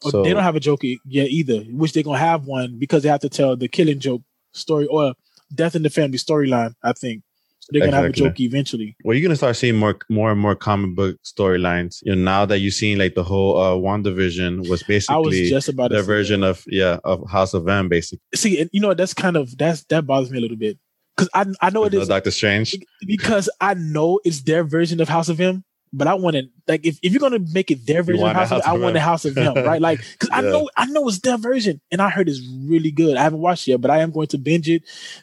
[0.00, 3.08] So, they don't have a joke yet either, which they're gonna have one because they
[3.08, 5.14] have to tell the killing joke story or
[5.54, 6.74] death in the family storyline.
[6.82, 7.22] I think
[7.60, 8.96] so they're gonna have a joke eventually.
[9.04, 11.98] Well, you're gonna start seeing more, more and more comic book storylines.
[12.02, 15.50] You know, now that you've seen like the whole uh WandaVision was basically I was
[15.50, 16.50] just about the version that.
[16.50, 18.20] of yeah of House of M, basically.
[18.34, 20.78] See, and you know that's kind of that's that bothers me a little bit
[21.14, 25.08] because I I know it is Doctor Strange because I know it's their version of
[25.08, 28.02] House of M, but I want to like if, if you're gonna make it their
[28.02, 29.80] version of House, House of, I want the House of M, right?
[29.80, 30.36] Like because yeah.
[30.36, 33.16] I know I know it's their version, and I heard it's really good.
[33.16, 34.82] I haven't watched it yet, but I am going to binge it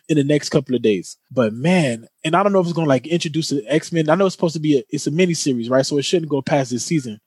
[0.10, 1.17] in the next couple of days.
[1.32, 4.10] But man, and I don't know if it's gonna like introduce the X Men.
[4.10, 5.86] I know it's supposed to be a it's a mini series, right?
[5.86, 7.19] So it shouldn't go past this season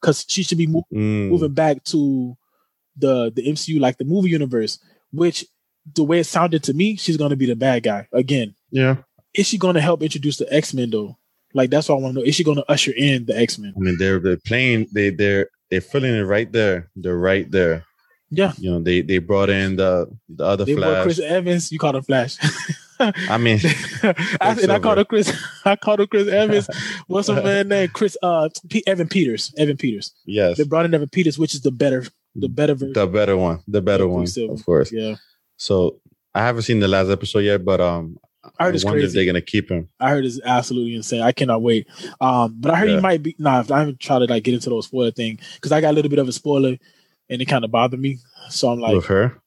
[0.00, 1.28] because she should be mo- mm.
[1.28, 2.36] moving back to
[2.96, 4.78] the the MCU like the movie universe,
[5.12, 5.44] which
[5.94, 8.54] the way it sounded to me, she's gonna be the bad guy again.
[8.70, 8.96] Yeah.
[9.34, 11.18] Is she gonna help introduce the X Men though?
[11.54, 12.26] Like that's what I want to know.
[12.26, 13.74] Is she going to usher in the X Men?
[13.76, 14.88] I mean, they're they're playing.
[14.92, 16.90] They they're they're filling it right there.
[16.96, 17.84] They're right there.
[18.30, 18.52] Yeah.
[18.56, 21.02] You know, they they brought in the the other they Flash.
[21.02, 21.70] Chris Evans.
[21.70, 22.38] You called him Flash.
[22.98, 23.58] I mean,
[24.40, 25.36] I, and I called him Chris.
[25.64, 26.68] I called him Chris Evans.
[27.08, 27.88] What's the man name?
[27.88, 28.16] Chris.
[28.22, 29.52] Uh, P- Evan Peters.
[29.58, 30.14] Evan Peters.
[30.24, 30.56] Yes.
[30.56, 32.92] They brought in Evan Peters, which is the better, the better version.
[32.92, 33.60] The better one.
[33.66, 34.26] The better one.
[34.48, 34.92] Of course.
[34.92, 35.16] Yeah.
[35.56, 36.00] So
[36.34, 38.18] I haven't seen the last episode yet, but um,
[38.58, 39.06] I heard I wonder crazy.
[39.06, 39.88] if they're gonna keep him.
[40.00, 41.22] I heard it's absolutely insane.
[41.22, 41.86] I cannot wait.
[42.20, 42.96] Um, but I heard yeah.
[42.96, 43.36] he might be.
[43.38, 45.94] Nah, I haven't tried to like get into those spoiler thing because I got a
[45.94, 46.76] little bit of a spoiler,
[47.28, 48.18] and it kind of bothered me.
[48.48, 49.40] So I'm like, with her.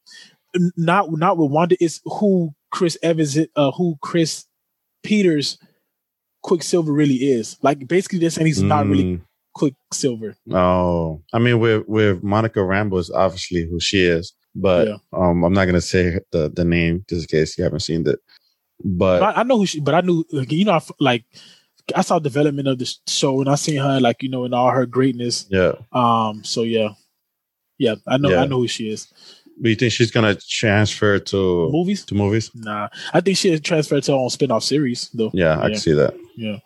[0.77, 1.75] Not not with Wanda.
[1.81, 4.45] It's who Chris Evans, uh, who Chris
[5.03, 5.57] Peters
[6.43, 7.57] Quicksilver really is.
[7.61, 9.21] Like basically, they're saying he's not really Mm,
[9.53, 10.35] Quicksilver.
[10.51, 14.97] Oh, I mean, with with Monica Rambeau is obviously who she is, but Yeah.
[15.11, 18.19] um, I'm not gonna say the the name just in case you haven't seen it.
[18.83, 21.23] But I, I know who she, but I knew you know I like
[21.95, 24.71] I saw development of the show and I seen her like you know in all
[24.71, 25.45] her greatness.
[25.49, 26.43] yeah, Um.
[26.43, 26.89] So yeah,
[27.77, 27.95] yeah.
[28.07, 28.29] I know.
[28.29, 28.41] Yeah.
[28.41, 29.07] I know who she is.
[29.57, 32.03] But you think she's gonna transfer to Movies?
[32.05, 32.51] to movies?
[32.53, 32.89] Nah.
[33.13, 35.31] I think she transferred to her own spin-off series though.
[35.33, 36.13] Yeah, I can see that.
[36.35, 36.57] Yeah.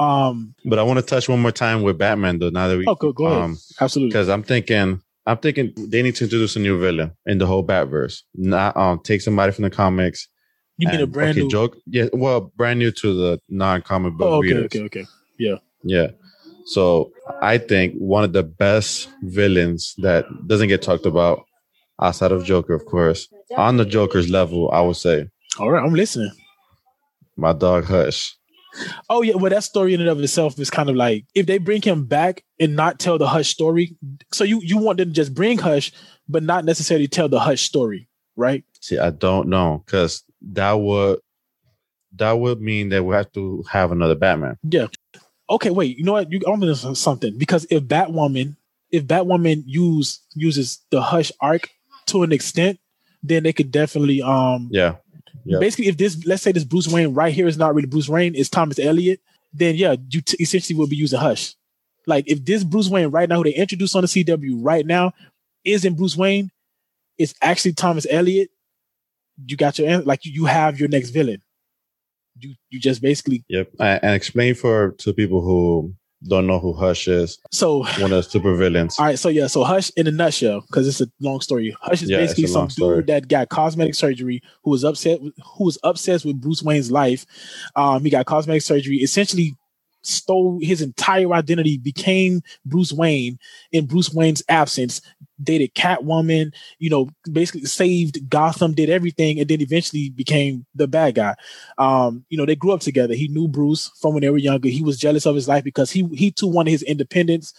[0.00, 0.54] Um.
[0.64, 2.50] But I want to touch one more time with Batman though.
[2.50, 3.42] Now that we Oh, go, go ahead.
[3.42, 4.10] um, Absolutely.
[4.10, 5.00] because I'm thinking.
[5.24, 8.22] I'm thinking they need to introduce a new villain in the whole Batverse.
[8.34, 10.26] Not um take somebody from the comics.
[10.82, 11.48] You mean a brand okay, new?
[11.48, 11.76] joke?
[11.86, 14.48] Yeah, well, brand new to the non-comic book oh, okay.
[14.48, 14.64] readers.
[14.64, 14.80] Okay.
[14.82, 15.04] Okay.
[15.38, 16.08] Yeah, yeah.
[16.66, 21.44] So I think one of the best villains that doesn't get talked about
[22.00, 25.82] outside of Joker, of course, on the Joker's level, I would say All right.
[25.82, 26.32] I'm listening.
[27.36, 28.36] my dog Hush.
[29.10, 31.58] Oh yeah, well that story in and of itself is kind of like if they
[31.58, 33.96] bring him back and not tell the Hush story.
[34.32, 35.92] So you you want them to just bring Hush,
[36.28, 38.64] but not necessarily tell the Hush story, right?
[38.80, 41.20] See, I don't know because that would
[42.16, 44.58] that would mean that we have to have another Batman.
[44.62, 44.88] Yeah.
[45.48, 45.96] Okay, wait.
[45.96, 46.30] You know what?
[46.30, 48.56] You I'm gonna something because if Batwoman,
[48.90, 51.70] if Batwoman use uses the Hush arc
[52.06, 52.78] to an extent,
[53.22, 54.96] then they could definitely um Yeah.
[55.44, 55.58] Yeah.
[55.58, 58.34] basically if this let's say this Bruce Wayne right here is not really Bruce Wayne,
[58.34, 59.20] it's Thomas Elliot,
[59.52, 61.54] then yeah, you t- essentially will be using Hush.
[62.06, 65.12] Like if this Bruce Wayne right now who they introduced on the CW right now
[65.64, 66.50] isn't Bruce Wayne,
[67.18, 68.50] it's actually Thomas Elliot.
[69.46, 71.42] You got your an- like you, have your next villain.
[72.38, 73.68] You you just basically Yep.
[73.80, 75.94] And, explain for to people who
[76.28, 78.96] don't know who Hush is, so one of the super villains.
[78.98, 81.74] All right, so yeah, so Hush in a nutshell, because it's a long story.
[81.80, 82.96] Hush is Yeah, basically some long story.
[82.98, 87.26] dude that got cosmetic surgery who was upset who was obsessed with Bruce Wayne's life.
[87.74, 89.56] Um, he got cosmetic surgery, essentially
[90.02, 93.38] stole his entire identity, became Bruce Wayne
[93.72, 95.00] in Bruce Wayne's absence,
[95.42, 101.14] dated Catwoman, you know, basically saved Gotham, did everything, and then eventually became the bad
[101.14, 101.34] guy.
[101.78, 103.14] Um, you know, they grew up together.
[103.14, 104.68] He knew Bruce from when they were younger.
[104.68, 107.54] He was jealous of his life because he he too wanted his independence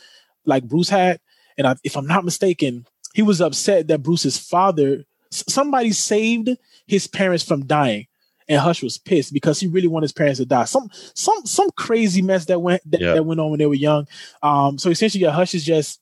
[0.45, 1.19] like Bruce had.
[1.57, 6.49] And I, if I'm not mistaken, he was upset that Bruce's father, somebody saved
[6.87, 8.07] his parents from dying.
[8.49, 10.65] And Hush was pissed because he really wanted his parents to die.
[10.65, 14.07] Some some some crazy mess that went that, that went on when they were young.
[14.41, 16.01] Um, so essentially, yeah, Hush is just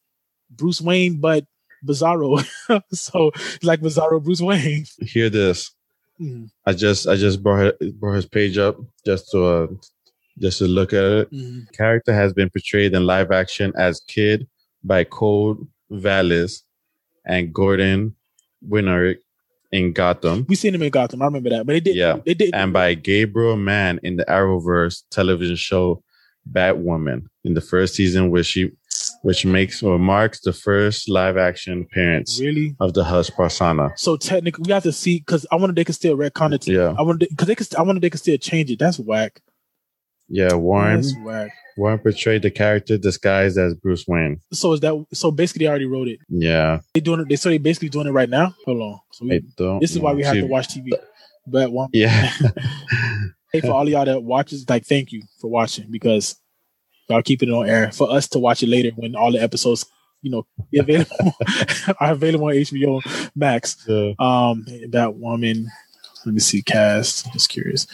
[0.49, 1.45] Bruce Wayne, but
[1.86, 2.43] Bizarro.
[2.91, 3.32] so
[3.63, 4.86] like Bizarro Bruce Wayne.
[5.01, 5.71] Hear this.
[6.19, 9.67] Mhm, I just I just brought his, brought his page up just to uh,
[10.39, 11.32] just to look at it.
[11.32, 11.71] mhm.
[11.73, 14.47] Character has been portrayed in live action as Kid
[14.84, 15.58] by Cole
[15.89, 16.63] Vallis
[17.25, 18.15] and Gordon
[18.67, 19.17] Winarick
[19.71, 21.21] in Gotham, We seen him in Gotham.
[21.21, 21.95] I remember that, but they did.
[21.95, 22.17] Yeah.
[22.25, 22.53] they did.
[22.53, 26.03] and by Gabriel Mann in the Arrowverse television show
[26.51, 28.71] Batwoman in the first season, which she
[29.23, 32.75] which makes or marks the first live action appearance really.
[32.79, 33.91] of the Hush persona.
[33.95, 36.67] So technically, we have to see because I wanted they could still retcon it.
[36.67, 36.93] Yeah.
[36.97, 37.73] I wanted because they could.
[37.75, 38.79] I wanted they could still change it.
[38.79, 39.41] That's whack.
[40.34, 41.04] Yeah, Warren
[41.76, 44.39] Warren portrayed the character disguised as Bruce Wayne.
[44.54, 45.30] So is that so?
[45.30, 46.20] Basically, they already wrote it.
[46.30, 47.28] Yeah, They doing it.
[47.30, 48.56] They so they basically doing it right now.
[48.65, 49.00] Hold on.
[49.12, 49.80] So we, don't.
[49.82, 50.89] this is why we have see- to watch TV.
[51.46, 52.32] But one, Yeah,
[53.52, 56.36] hey, for all y'all that watches, like, thank you for watching because
[57.10, 59.86] y'all keeping it on air for us to watch it later when all the episodes,
[60.22, 61.34] you know, be available
[62.00, 63.84] are available on HBO Max.
[63.88, 64.13] Yeah.
[64.20, 65.67] Um, that woman.
[66.26, 67.34] Let me see cast.
[67.34, 67.88] Just curious.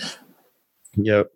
[0.97, 1.31] Yep.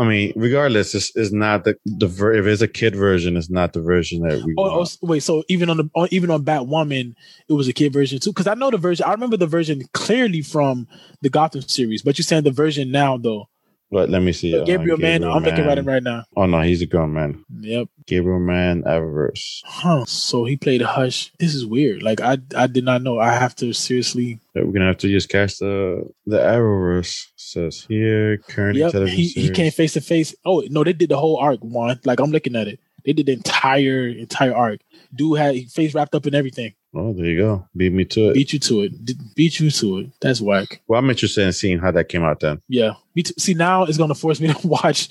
[0.00, 3.50] I mean, regardless, it's, it's not the the ver- if it's a kid version, it's
[3.50, 4.54] not the version that we.
[4.56, 5.22] Oh, oh, wait.
[5.22, 7.12] So even on the on, even on Batwoman,
[7.46, 8.30] it was a kid version too.
[8.30, 9.04] Because I know the version.
[9.04, 10.88] I remember the version clearly from
[11.20, 12.00] the Gotham series.
[12.00, 13.49] But you're saying the version now though.
[13.92, 14.56] But let me see.
[14.56, 15.24] uh, Gabriel Mann.
[15.24, 16.24] I'm looking at him right now.
[16.36, 17.44] Oh no, he's a grown man.
[17.60, 17.88] Yep.
[18.06, 19.62] Gabriel Mann, Arrowverse.
[19.64, 20.04] Huh.
[20.04, 21.32] So he played a Hush.
[21.40, 22.02] This is weird.
[22.02, 23.18] Like I I did not know.
[23.18, 24.38] I have to seriously.
[24.54, 27.26] Yeah, We're gonna have to just catch the the Arrowverse.
[27.36, 28.92] Says here current Yep.
[28.92, 30.36] television He he came face to face.
[30.44, 31.58] Oh no, they did the whole arc.
[31.60, 31.98] One.
[32.04, 32.78] Like I'm looking at it.
[33.04, 34.80] They did the entire entire arc.
[35.14, 36.74] Dude had his face wrapped up in everything.
[36.94, 37.68] Oh, there you go.
[37.76, 38.34] Beat me to it.
[38.34, 39.04] Beat you to it.
[39.04, 40.10] D- beat you to it.
[40.20, 40.80] That's whack.
[40.88, 42.60] well, I'm interested in seeing how that came out then.
[42.68, 42.94] Yeah.
[43.14, 43.34] Me too.
[43.38, 45.08] See, now it's gonna force me to watch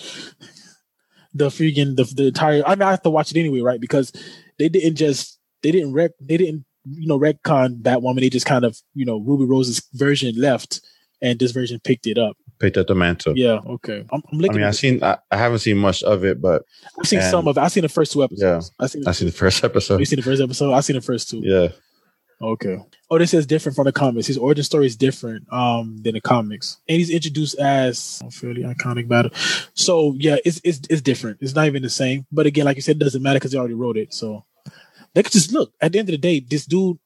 [1.34, 2.64] the freaking the, the entire.
[2.66, 3.80] I mean, I have to watch it anyway, right?
[3.80, 4.12] Because
[4.58, 8.20] they didn't just they didn't rec they didn't you know retcon Batwoman.
[8.20, 10.82] They just kind of you know Ruby Rose's version left,
[11.22, 12.36] and this version picked it up.
[12.60, 13.38] The mantle.
[13.38, 13.60] Yeah.
[13.66, 14.06] Okay.
[14.12, 15.02] I'm, I'm I mean, I've seen.
[15.02, 16.64] I, I haven't seen much of it, but
[17.00, 17.62] I've seen and- some of it.
[17.62, 18.72] I've seen the first two episodes.
[18.80, 19.08] Yeah, I seen.
[19.08, 20.00] I seen the first episode.
[20.00, 20.74] You seen the first episode?
[20.74, 21.40] I seen the first two.
[21.42, 21.70] Yeah,
[22.42, 22.78] Okay.
[23.10, 24.28] Oh, this is different from the comics.
[24.28, 28.64] His origin story is different um than the comics, and he's introduced as a fairly
[28.64, 29.32] iconic battle.
[29.74, 31.38] So yeah, it's it's it's different.
[31.42, 32.26] It's not even the same.
[32.32, 34.14] But again, like you said, it doesn't matter because they already wrote it.
[34.14, 34.46] So
[35.14, 35.74] they could just look.
[35.82, 36.98] At the end of the day, this dude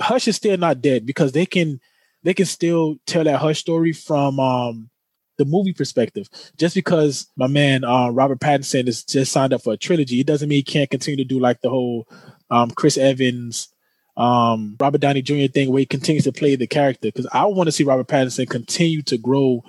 [0.00, 1.80] Hush is still not dead because they can
[2.22, 4.90] they can still tell that Hush story from um
[5.38, 6.28] the movie perspective.
[6.56, 10.26] Just because my man uh, Robert Pattinson is just signed up for a trilogy, it
[10.26, 12.06] doesn't mean he can't continue to do like the whole
[12.50, 13.68] um, Chris Evans
[14.16, 15.50] um, Robert Downey Jr.
[15.52, 18.48] thing where he continues to play the character because I want to see Robert Pattinson
[18.48, 19.64] continue to grow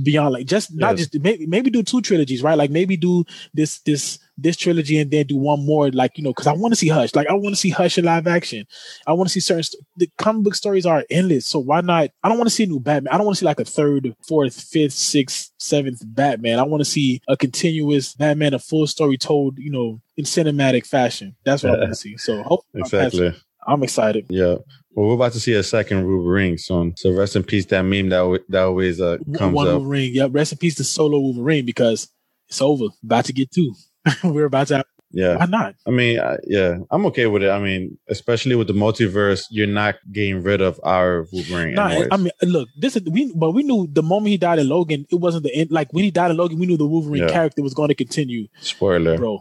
[0.00, 1.08] beyond like just not yes.
[1.08, 5.10] just maybe maybe do two trilogies right like maybe do this this this trilogy and
[5.10, 7.32] then do one more like you know because I want to see Hush like I
[7.32, 8.66] want to see Hush in live action
[9.06, 12.10] I want to see certain st- the comic book stories are endless so why not
[12.22, 13.64] I don't want to see a new Batman I don't want to see like a
[13.64, 18.86] third fourth fifth sixth seventh Batman I want to see a continuous Batman a full
[18.86, 22.82] story told you know in cinematic fashion that's what I want to see so hopefully
[22.82, 23.34] exactly
[23.66, 24.26] I'm excited.
[24.28, 24.56] Yeah.
[24.94, 26.96] Well, we're about to see a second Wolverine soon.
[26.96, 29.74] So rest in peace that meme that that always uh, comes One up.
[29.74, 30.14] Wolverine.
[30.14, 30.28] Yeah.
[30.30, 32.08] Rest in peace to solo Wolverine because
[32.48, 32.86] it's over.
[33.02, 33.74] About to get two.
[34.24, 34.84] we're about to.
[35.12, 35.36] Yeah.
[35.36, 35.76] Why not?
[35.86, 37.50] I mean, uh, yeah, I'm okay with it.
[37.50, 41.74] I mean, especially with the multiverse, you're not getting rid of our Wolverine.
[41.74, 44.68] Nah, I mean, look, this is we, but we knew the moment he died in
[44.68, 45.70] Logan, it wasn't the end.
[45.70, 47.28] Like when he died in Logan, we knew the Wolverine yeah.
[47.30, 48.48] character was going to continue.
[48.60, 49.40] Spoiler, bro.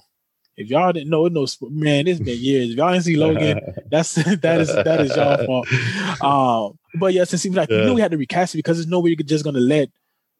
[0.57, 2.69] If y'all didn't know, no man, it's been years.
[2.69, 6.23] If y'all didn't see Logan, that's that is that is y'all fault.
[6.23, 7.79] Um, but yeah, since like yeah.
[7.79, 9.89] we knew we had to recast it because there's no way you're just gonna let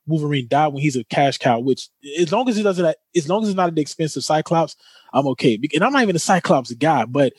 [0.07, 1.59] Wolverine die when he's a cash cow.
[1.59, 1.89] Which
[2.19, 4.75] as long as he doesn't, as long as it's not at the expense of Cyclops,
[5.13, 5.59] I'm okay.
[5.73, 7.33] And I'm not even a Cyclops guy, but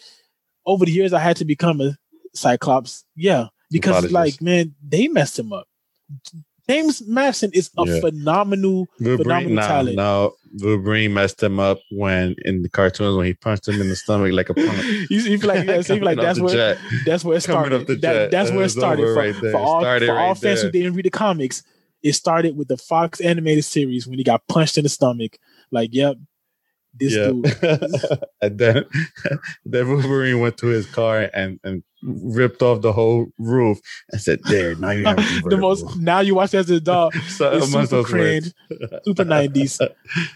[0.64, 1.96] over the years I had to become a
[2.34, 3.04] Cyclops.
[3.14, 4.12] Yeah, because Apologies.
[4.12, 5.66] like man, they messed him up.
[6.68, 8.00] James Marsden is a yeah.
[8.00, 9.96] phenomenal, Wolverine, phenomenal nah, talent.
[9.96, 13.94] No, Wolverine messed him up when in the cartoons when he punched him in the
[13.94, 14.84] stomach like a punch.
[14.84, 16.78] you, you feel like, yeah, so you feel like that's where jet.
[17.04, 17.86] that's where it started.
[17.86, 19.02] That, that's where it started.
[19.02, 21.62] For, right for, all, for right all fans who didn't read the comics,
[22.06, 25.38] it started with the Fox animated series when he got punched in the stomach.
[25.72, 26.16] Like, yep,
[26.94, 27.26] this yeah.
[27.26, 28.20] dude.
[28.40, 28.84] and then,
[29.64, 34.38] then Wolverine went to his car and, and ripped off the whole roof and said,
[34.44, 35.16] "There, now you have
[35.46, 37.12] the most." Now you watch as a dog.
[37.26, 38.52] so, it's super cringe,
[39.04, 39.80] super nineties.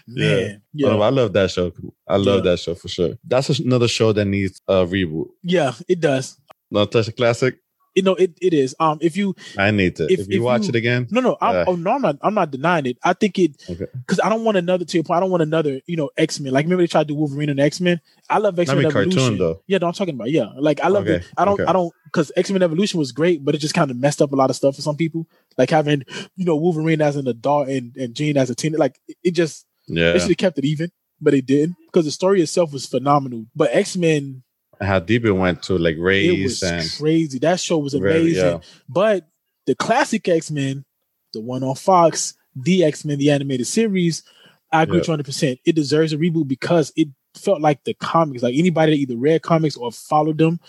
[0.07, 1.71] Man, yeah, oh, I love that show.
[2.05, 2.51] I love yeah.
[2.51, 3.13] that show for sure.
[3.23, 5.27] That's another show that needs a reboot.
[5.41, 6.37] Yeah, it does.
[6.69, 7.59] Not touch a classic
[7.95, 8.75] you know, it, it is.
[8.79, 10.05] Um, if you, I need to.
[10.05, 12.01] If, if you if watch you, it again, no, no, I'm, uh, oh no, I'm
[12.01, 12.17] not.
[12.21, 12.97] I'm not denying it.
[13.03, 14.21] I think it because okay.
[14.23, 15.17] I don't want another to your point.
[15.17, 16.53] I don't want another, you know, X Men.
[16.53, 17.99] Like remember they tried to do Wolverine and X Men.
[18.29, 19.11] I love X Men Evolution.
[19.11, 19.61] Cartoon, though.
[19.67, 20.31] Yeah, no, I'm talking about.
[20.31, 21.25] Yeah, like I love okay.
[21.25, 21.31] it.
[21.37, 21.59] I don't.
[21.59, 21.69] Okay.
[21.69, 24.31] I don't because X Men Evolution was great, but it just kind of messed up
[24.31, 25.27] a lot of stuff for some people.
[25.57, 26.03] Like having
[26.35, 28.73] you know Wolverine as an adult and and Jean as a teen.
[28.73, 32.11] Like it just yeah, they should have kept it even, but they didn't because the
[32.11, 33.47] story itself was phenomenal.
[33.55, 34.43] But X Men
[34.81, 37.39] how deep it went to like raise and crazy.
[37.39, 38.43] That show was amazing.
[38.43, 38.59] yeah.
[38.89, 39.27] But
[39.67, 40.85] the classic X Men,
[41.33, 44.23] the one on Fox, the X Men, the animated series,
[44.71, 45.59] I agree hundred percent.
[45.65, 48.43] It deserves a reboot because it felt like the comics.
[48.43, 50.59] Like anybody that either read comics or followed them,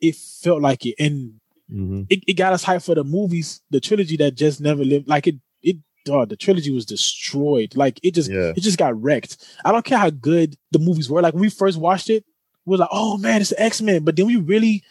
[0.00, 1.40] it felt like it, and
[1.70, 2.02] mm-hmm.
[2.10, 5.08] it, it got us hyped for the movies, the trilogy that just never lived.
[5.08, 7.76] Like it, it the trilogy was destroyed.
[7.76, 8.52] Like it just yeah.
[8.56, 9.44] it just got wrecked.
[9.64, 11.22] I don't care how good the movies were.
[11.22, 12.24] Like when we first watched it,
[12.68, 14.04] we are like, oh man, it's X Men.
[14.04, 14.84] But then we really,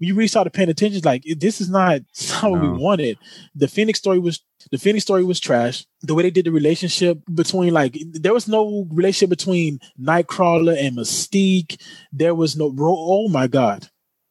[0.00, 1.00] we really started paying attention.
[1.04, 2.00] Like this is not,
[2.42, 2.72] not what no.
[2.72, 3.18] we wanted.
[3.54, 5.86] The Phoenix story was the Phoenix story was trash.
[6.02, 10.98] The way they did the relationship between like there was no relationship between Nightcrawler and
[10.98, 11.80] Mystique.
[12.12, 13.88] There was no oh my god,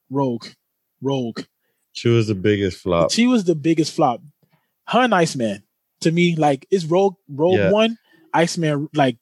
[0.10, 0.48] Rogue,
[1.02, 1.42] Rogue.
[1.94, 3.12] She was the biggest flop.
[3.12, 4.22] She was the biggest flop.
[4.88, 5.64] Her and Iceman
[6.02, 7.72] to me like is Rogue Rogue yeah.
[7.72, 7.98] one.
[8.34, 9.18] Iceman like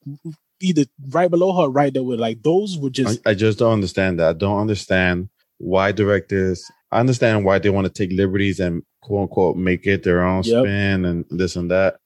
[0.64, 2.04] either right below her, right there.
[2.04, 3.22] With like those were just.
[3.26, 4.30] I, I just don't understand that.
[4.30, 6.70] I don't understand why directors.
[6.92, 10.44] I understand why they want to take liberties and quote unquote make it their own
[10.44, 10.64] yep.
[10.64, 11.98] spin and this and that.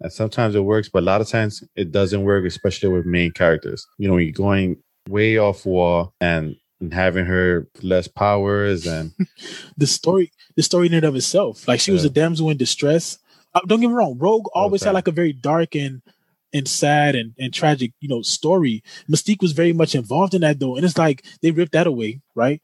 [0.00, 3.32] And sometimes it works, but a lot of times it doesn't work, especially with main
[3.32, 3.86] characters.
[3.98, 4.76] You know, you're going
[5.08, 9.12] way off wall and, and having her less powers and
[9.76, 11.66] the story, the story in and of itself.
[11.66, 11.94] Like she yeah.
[11.94, 13.18] was a damsel in distress.
[13.54, 14.88] Uh, don't get me wrong, Rogue always okay.
[14.88, 16.02] had like a very dark and
[16.56, 18.82] and sad and, and tragic, you know, story.
[19.10, 20.76] Mystique was very much involved in that though.
[20.76, 22.60] And it's like they ripped that away, right?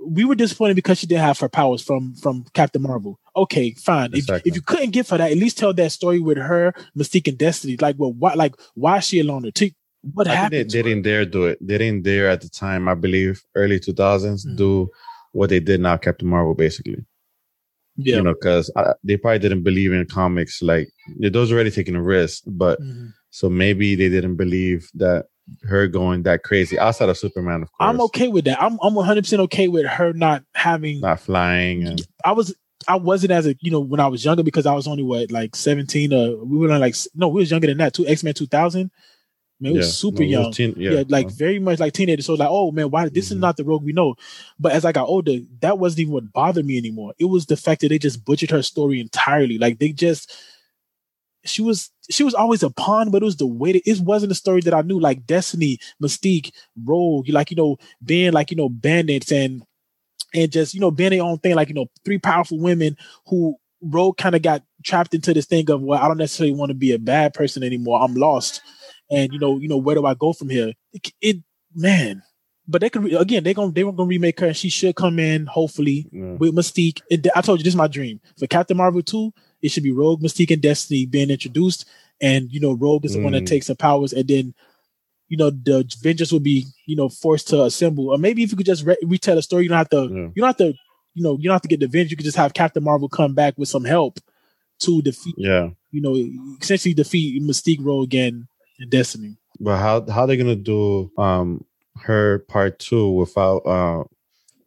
[0.00, 3.18] We were disappointed because she didn't have her powers from from Captain Marvel.
[3.36, 4.12] Okay, fine.
[4.14, 4.50] Exactly.
[4.50, 7.28] If, if you couldn't give her that, at least tell that story with her, Mystique
[7.28, 7.76] and Destiny.
[7.80, 9.50] Like, well, why like why is she alone?
[9.54, 9.74] T-
[10.12, 10.70] what I happened?
[10.70, 11.58] They, they didn't dare do it.
[11.60, 14.56] They didn't dare at the time, I believe, early 2000s, mm-hmm.
[14.56, 14.90] do
[15.32, 17.04] what they did now, Captain Marvel, basically.
[17.96, 18.16] Yeah.
[18.16, 18.72] You know, because
[19.04, 20.62] they probably didn't believe in comics.
[20.62, 20.88] Like
[21.18, 23.08] those already taking a risk, but mm-hmm.
[23.30, 25.26] so maybe they didn't believe that
[25.62, 27.62] her going that crazy outside of Superman.
[27.62, 28.60] Of course, I'm okay with that.
[28.60, 31.86] I'm I'm 100 percent okay with her not having not flying.
[31.86, 32.54] And, I was
[32.88, 35.30] I wasn't as a you know when I was younger because I was only what
[35.30, 38.34] like 17 uh we were like no we was younger than that too X Men
[38.34, 38.90] 2000
[39.64, 39.78] man Yeah.
[39.78, 41.04] was super No, young teen- yeah, yeah.
[41.08, 43.40] like very much like teenager so like oh man why this is Mhm.
[43.40, 44.14] not the rogue we know
[44.60, 47.56] but as I got older that wasn't even what bothered me anymore it was the
[47.56, 50.32] fact that they just butchered her story entirely like they just
[51.44, 54.32] she was she was always a pawn but it was the way that it wasn't
[54.32, 56.50] a story that I knew like Destiny Mystique
[56.84, 59.62] Rogue like you know being like you know bandits and
[60.34, 62.96] and just you know being their own thing like you know three powerful women
[63.28, 66.70] who Rogue kind of got trapped into this thing of well I don't necessarily want
[66.70, 68.62] to be a bad person anymore I'm lost
[69.10, 71.36] and you know you know where do I go from here it, it
[71.74, 72.22] man
[72.66, 74.94] but they could re- again they gonna they were gonna remake her and she should
[74.96, 76.34] come in hopefully Yeah.
[76.34, 79.32] with Mystique and I told you this is my dream for Captain Marvel 2
[79.62, 81.86] it should be Rogue Mystique and Destiny being introduced
[82.20, 83.48] and you know Rogue is the one that Mm.
[83.48, 84.54] takes her powers and then
[85.28, 88.56] you know the Avengers will be you know forced to assemble or maybe if you
[88.56, 90.28] could just re- retell a story you don't have to Yeah.
[90.34, 90.74] you don't have to
[91.14, 93.08] you know you don't have to get the Avengers you could just have Captain Marvel
[93.08, 94.18] come back with some help
[94.80, 95.70] to defeat yeah.
[95.92, 96.14] you know
[96.60, 98.46] essentially defeat Mystique Rogue and,
[98.78, 99.36] and Destiny.
[99.60, 101.64] But how how they gonna do um
[102.02, 104.04] her part two without uh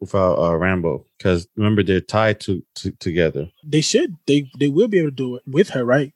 [0.00, 1.04] without uh Rambeau?
[1.16, 3.50] Because remember they're tied to, to together.
[3.64, 4.16] they should.
[4.26, 6.12] They they will be able to do it with her right?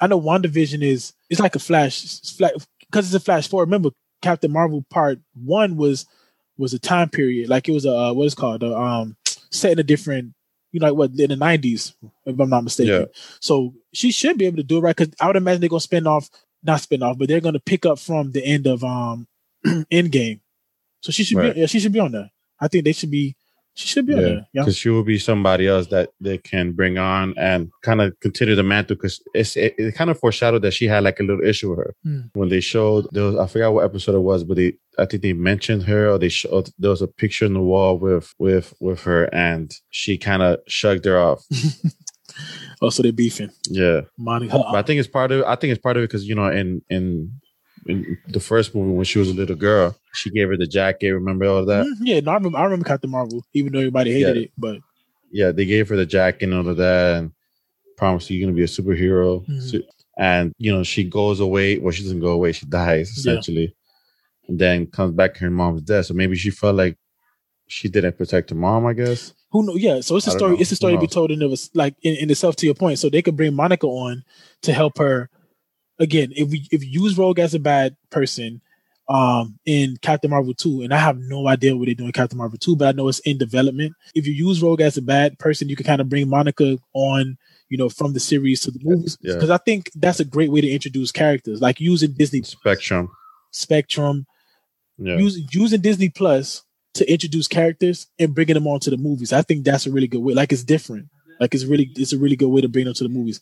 [0.00, 3.66] I know WandaVision is it's like a flash because it's a flash forward.
[3.66, 3.90] Remember
[4.22, 6.06] Captain Marvel part one was
[6.58, 7.48] was a time period.
[7.48, 9.16] Like it was a uh, what is it called a, um
[9.50, 10.34] set in a different
[10.72, 11.94] you know like what in the 90s
[12.26, 12.94] if I'm not mistaken.
[12.94, 13.04] Yeah.
[13.40, 14.96] so she should be able to do it right?
[14.96, 16.30] Because I would imagine they're gonna spin off
[16.62, 19.26] not spin off but they're gonna pick up from the end of um
[19.66, 20.40] Endgame
[21.00, 21.54] so she should Right.
[21.54, 22.30] be yeah she should be on there
[22.60, 23.36] I think they should be
[23.74, 26.38] she should be on Yeah, there yeah because she will be somebody else that they
[26.38, 28.96] can bring on and kind of continue the mantle.
[28.96, 31.78] Because it's it, it kind of foreshadowed that she had like a little issue with
[31.78, 32.20] her Hmm.
[32.34, 35.22] when they showed there was I forgot what episode it was, but they I think
[35.22, 38.74] they mentioned her or they showed there was a picture on the wall with with
[38.80, 41.42] with her and she kind of shrugged her off.
[42.82, 45.80] oh so they're beefing Yeah, Monica but I think it's part of I think it's
[45.82, 47.32] part of it because you know in in
[47.86, 51.12] in the first movie when she was a little girl, she gave her the jacket.
[51.14, 51.86] Remember all of that?
[51.86, 54.42] Mhm, yeah, no, I remember, I remember Captain Marvel, even though everybody hated Yeah.
[54.42, 54.50] it.
[54.58, 54.78] But
[55.32, 57.32] yeah, they gave her the jacket and all of that, and
[57.96, 59.46] promised you you're gonna be a superhero.
[59.46, 59.62] Mhm.
[59.62, 59.82] So-
[60.18, 61.78] and you know, she goes away.
[61.78, 63.32] Well, she doesn't go away; she dies Yeah.
[63.32, 63.74] essentially,
[64.48, 65.38] and then comes back.
[65.38, 66.98] Her mom's dead, so maybe she felt like
[67.66, 68.84] she didn't protect her mom.
[68.84, 69.32] I guess.
[69.50, 69.74] Who know?
[69.74, 70.52] Yeah, so it's a story.
[70.54, 70.60] know.
[70.60, 72.56] It's a story to be told in of us, like in, in itself.
[72.56, 74.24] To your point, so they could bring Monica on
[74.62, 75.28] to help her.
[75.98, 78.62] Again, if we if you use Rogue as a bad person,
[79.08, 82.58] um, in Captain Marvel two, and I have no idea what they're doing Captain Marvel
[82.58, 83.92] two, but I know it's in development.
[84.14, 87.36] If you use Rogue as a bad person, you can kind of bring Monica on.
[87.72, 89.34] You know, from the series to the movies, Yeah.
[89.34, 93.10] because I think that's a great way to introduce characters, like using Disney Spectrum.
[93.52, 94.26] Spectrum,
[94.98, 95.18] Yeah.
[95.18, 99.32] using using Disney Plus to introduce characters and bringing them onto the movies.
[99.32, 100.34] I think that's a really good way.
[100.34, 101.06] Like it's different.
[101.38, 103.40] Like it's really it's a really good way to bring them to the movies.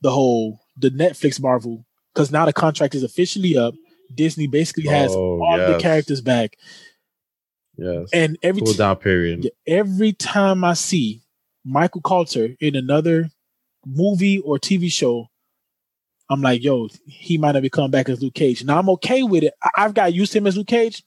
[0.00, 1.84] The whole the Netflix Marvel
[2.14, 3.74] because now the contract is officially up.
[4.14, 6.56] Disney basically has Oh, all the characters back,
[7.76, 8.08] yes.
[8.12, 9.50] and every Cool down period.
[9.66, 11.20] every time I see
[11.64, 13.28] Michael Colter in another
[13.86, 15.26] movie or TV show,
[16.30, 18.64] I'm like, yo, he might not be coming back as Luke Cage.
[18.64, 19.52] Now I'm okay with it.
[19.62, 21.02] I- I've got used to him as Luke Cage,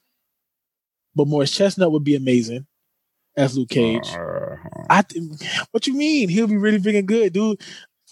[1.14, 2.66] but Morris Chestnut would be amazing
[3.36, 4.08] as Luke Cage.
[4.10, 4.56] Uh,
[4.90, 5.24] I th-
[5.70, 6.28] what you mean?
[6.28, 7.60] He'll be really big and good, dude.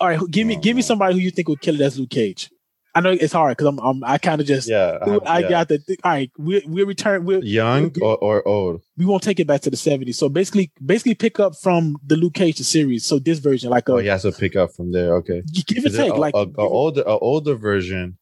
[0.00, 2.10] All right, give me give me somebody who you think would kill it as Luke
[2.10, 2.50] Cage.
[2.92, 4.98] I know it's hard because I'm, I'm I kind of just yeah.
[5.00, 5.48] I, dude, I yeah.
[5.48, 6.30] got the th- all right.
[6.38, 8.82] We we return we young or, or old.
[8.96, 10.16] we won't take it back to the 70s.
[10.16, 13.04] So basically basically pick up from the Luke Cage series.
[13.04, 15.14] So this version like a Oh, he has to pick up from there.
[15.18, 15.42] Okay.
[15.66, 18.18] give and it take a, like a, a older a older version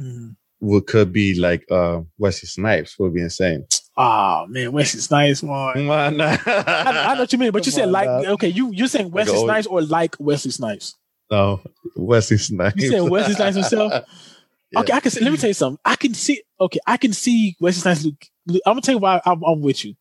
[0.00, 0.36] Mhm.
[0.60, 3.64] would could be like uh Wesley Snipes would be insane.
[3.96, 5.86] Ah man, Wesley Snipes one.
[5.86, 8.88] Man, I, I know what you mean, but you said on, like okay, you you're
[8.88, 10.94] saying Wesley old- Snipes or like Wesley Snipes?
[11.30, 11.60] no
[11.96, 12.82] Wesley Snipes.
[12.82, 13.92] You said Wesley Snipes himself?
[14.74, 14.80] Yeah.
[14.80, 15.78] Okay, I can see, let me tell you something.
[15.84, 18.06] I can see okay, I can see Wesley Snipes.
[18.06, 19.94] Luke, Luke- I'm gonna tell you why I'm, I'm with you.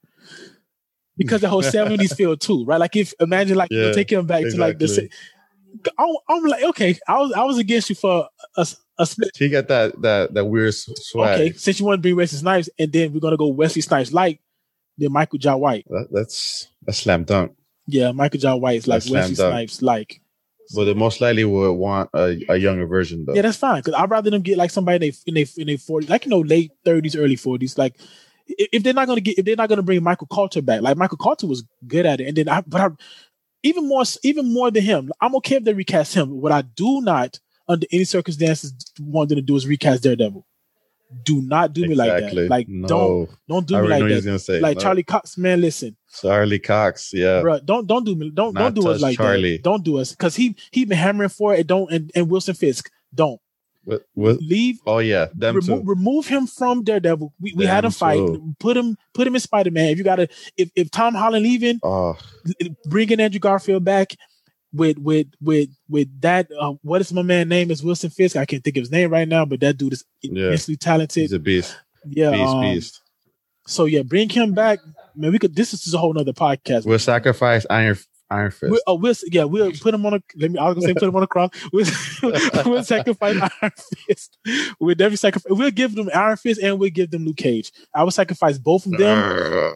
[1.17, 2.79] Because the whole 70s feel too, right?
[2.79, 5.09] Like if imagine like Yeah, take him back to like the exactly.
[5.09, 8.81] se- I'm, I'm like okay, I was I was against you for a, split.
[9.37, 11.39] He got that that that weird swag.
[11.39, 14.11] Okay, since you want to bring Wesley Snipes, and then we're gonna go Wesley Snipes
[14.11, 14.39] like
[14.97, 15.85] then Michael John White.
[15.89, 17.53] That, that's a slam dunk.
[17.87, 19.35] Yeah, Michael John White's like Wesley dunk.
[19.35, 20.21] Snipes like.
[20.73, 23.33] But they most likely would want a, a younger version though.
[23.33, 23.81] Yeah, that's fine.
[23.81, 26.25] Because I'd rather them get like somebody in their in their in their forties, like
[26.25, 27.77] you know, late thirties, early forties.
[27.77, 27.99] Like
[28.47, 31.17] if, they're not gonna get if they're not gonna bring Michael Colter back, like Michael
[31.17, 32.89] Colter was good at it, and then I but I
[33.63, 36.41] even more even more than him, I'm okay if they recast him.
[36.41, 37.39] What I do not
[37.71, 40.45] under any circumstances want them to do is recast Daredevil.
[41.23, 42.33] Do not do me like that.
[42.49, 42.87] Like No.
[42.87, 44.29] don't don't do I me like he's that.
[44.29, 44.81] gonna say Like no.
[44.81, 47.11] Charlie Cox, man, listen, Charlie Cox.
[47.13, 47.41] Yeah.
[47.41, 49.57] bro, don't don't do me, don't Not don't do us like Charlie.
[49.57, 49.63] that.
[49.63, 51.67] Don't do us because he he been hammering for it.
[51.67, 53.41] Don't and, and Wilson Fisk, don't
[53.83, 54.37] What, what?
[54.39, 54.79] leave.
[54.87, 55.89] Oh yeah, them Remove, too.
[55.89, 57.33] remove him from Daredevil.
[57.41, 58.15] We, we had a fight.
[58.19, 58.55] too.
[58.59, 59.89] Put him put him in Spider Man.
[59.89, 62.17] If you gotta, if if Tom Holland leaving, Oh,
[62.85, 64.15] bringing Andrew Garfield back
[64.73, 66.49] with with with with that.
[66.59, 67.71] Uh, what is my man name?
[67.71, 68.35] Is Wilson Fisk?
[68.35, 70.45] I can't think of his name right now, but that dude is Yeah.
[70.45, 71.21] immensely talented.
[71.21, 71.75] he's a beast.
[72.07, 72.31] yeah.
[72.31, 73.01] Beast, um, beast.
[73.67, 74.79] So yeah, bring him back.
[75.15, 75.55] Man, we could.
[75.55, 76.85] This is a whole nother podcast.
[76.85, 77.97] We'll sacrifice Iron
[78.31, 78.71] Iron Fist.
[78.71, 80.19] We'll, oh, we'll yeah, we'll put him on a.
[80.37, 80.57] Let me.
[80.57, 81.49] I was gonna say put him on a cross.
[81.73, 81.85] We'll,
[82.65, 83.71] we'll sacrifice Iron
[84.07, 84.37] Fist.
[84.79, 85.51] We'll definitely sacrifice.
[85.51, 87.71] We'll give them Iron Fist and we'll give them Luke Cage.
[87.93, 89.75] I will sacrifice both of them.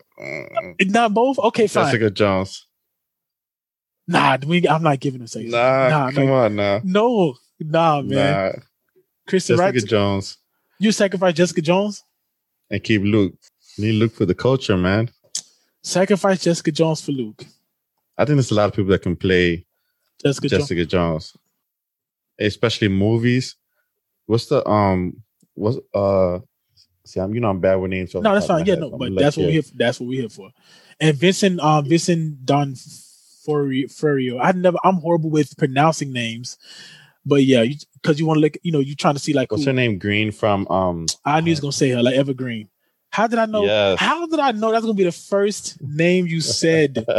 [0.88, 1.38] Not both.
[1.40, 1.86] Okay, fine.
[1.86, 2.65] Jessica Jones.
[4.08, 5.50] Nah, we, I'm not giving him Jessica.
[5.50, 6.82] Nah, Nah, come on now.
[6.84, 8.16] No, nah, man.
[8.16, 8.52] Nah,
[9.28, 10.38] Krysten Jessica Jones
[10.80, 12.04] you sacrifice Jessica Jones.
[12.70, 13.34] and keep Luke.
[13.78, 15.10] Need Luke for the culture, man.
[15.82, 17.46] Sacrifice Jessica Jones for Luke.
[18.18, 19.66] I think there's a lot of people that can play
[20.24, 20.62] Jessica, Jones.
[20.62, 21.38] Jessica Jones,
[22.40, 23.56] especially movies.
[24.26, 25.22] What's the um?
[25.54, 26.40] What's uh?
[27.04, 28.16] See, I'm you know I'm bad with names.
[28.16, 28.66] No, that's fine.
[28.66, 28.80] Yeah, head.
[28.80, 29.64] no, I'm but that's what we here.
[29.76, 30.50] That's what we here for.
[31.00, 32.74] And Vincent, um, Vincent Don
[33.46, 34.40] Furio.
[34.42, 34.78] I never.
[34.84, 36.58] I'm horrible with pronouncing names,
[37.26, 37.66] but yeah,
[38.02, 38.58] because you, want to look.
[38.64, 39.70] You know, you're trying to see like What's who.
[39.70, 39.98] her name?
[40.00, 41.06] Green from um.
[41.24, 42.70] I knew he was gonna say her like Eva Green.
[43.12, 43.64] How did I know?
[43.64, 43.98] Yes.
[44.00, 47.06] How did I know that's gonna be the first name you said?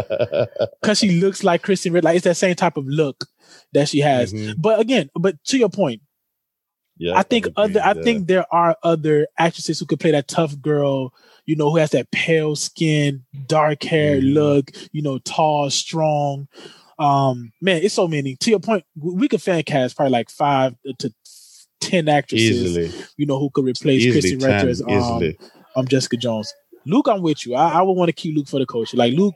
[0.82, 2.04] Because she looks like Krysten Ritter.
[2.04, 3.24] Like it's that same type of look
[3.72, 4.32] that she has.
[4.32, 4.54] Mhm.
[4.58, 6.02] But again, but to your point,
[6.98, 8.02] Yeah, I think other I yeah.
[8.02, 11.12] think there are other actresses who could play that tough girl,
[11.46, 14.34] you know, who has that pale skin, dark hair Mhm.
[14.34, 16.48] look, you know, tall, strong.
[16.98, 18.36] Um, man, it's so many.
[18.36, 21.12] To your point, we could fan cast probably like five to
[21.80, 25.34] ten actresses, easily, you know, who could replace easily Ritter 10, as um,
[25.76, 26.52] um Jessica Jones.
[26.84, 27.54] Luke, I'm with you.
[27.54, 28.96] I, I would want to keep Luke for the culture.
[28.96, 29.34] Like Luke,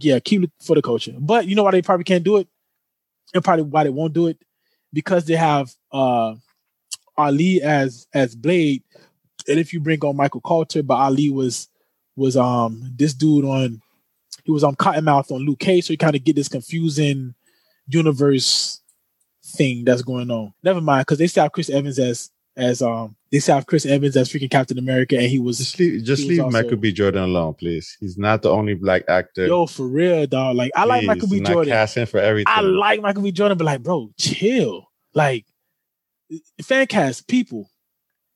[0.00, 1.14] yeah, keep Luke for the culture.
[1.18, 2.48] But you know why they probably can't do it,
[3.34, 4.38] and probably why they won't do it,
[4.92, 6.34] because they have uh
[7.16, 8.82] Ali as as Blade,
[9.48, 11.68] and if you bring on Michael Colter, but Ali was
[12.16, 13.80] was um this dude on
[14.44, 17.34] he was on Cottonmouth on Luke Cage, so you kind of get this confusing
[17.86, 18.80] universe
[19.44, 20.52] thing that's going on.
[20.62, 23.86] Never mind, because they still have Chris Evans as as um they still have Chris
[23.86, 26.92] Evans as freaking Captain America, and he was Just leave, just leave also- Michael B.
[26.92, 27.96] Jordan alone, please.
[28.00, 29.46] He's not the only black actor.
[29.46, 30.56] yo for real, dog.
[30.56, 31.40] Like I like Michael B.
[31.40, 31.70] Jordan.
[31.72, 32.52] Cast him for everything.
[32.54, 33.32] I like Michael B.
[33.32, 34.86] Jordan, but like, bro, chill.
[35.14, 35.46] Like
[36.62, 37.70] fan cast people,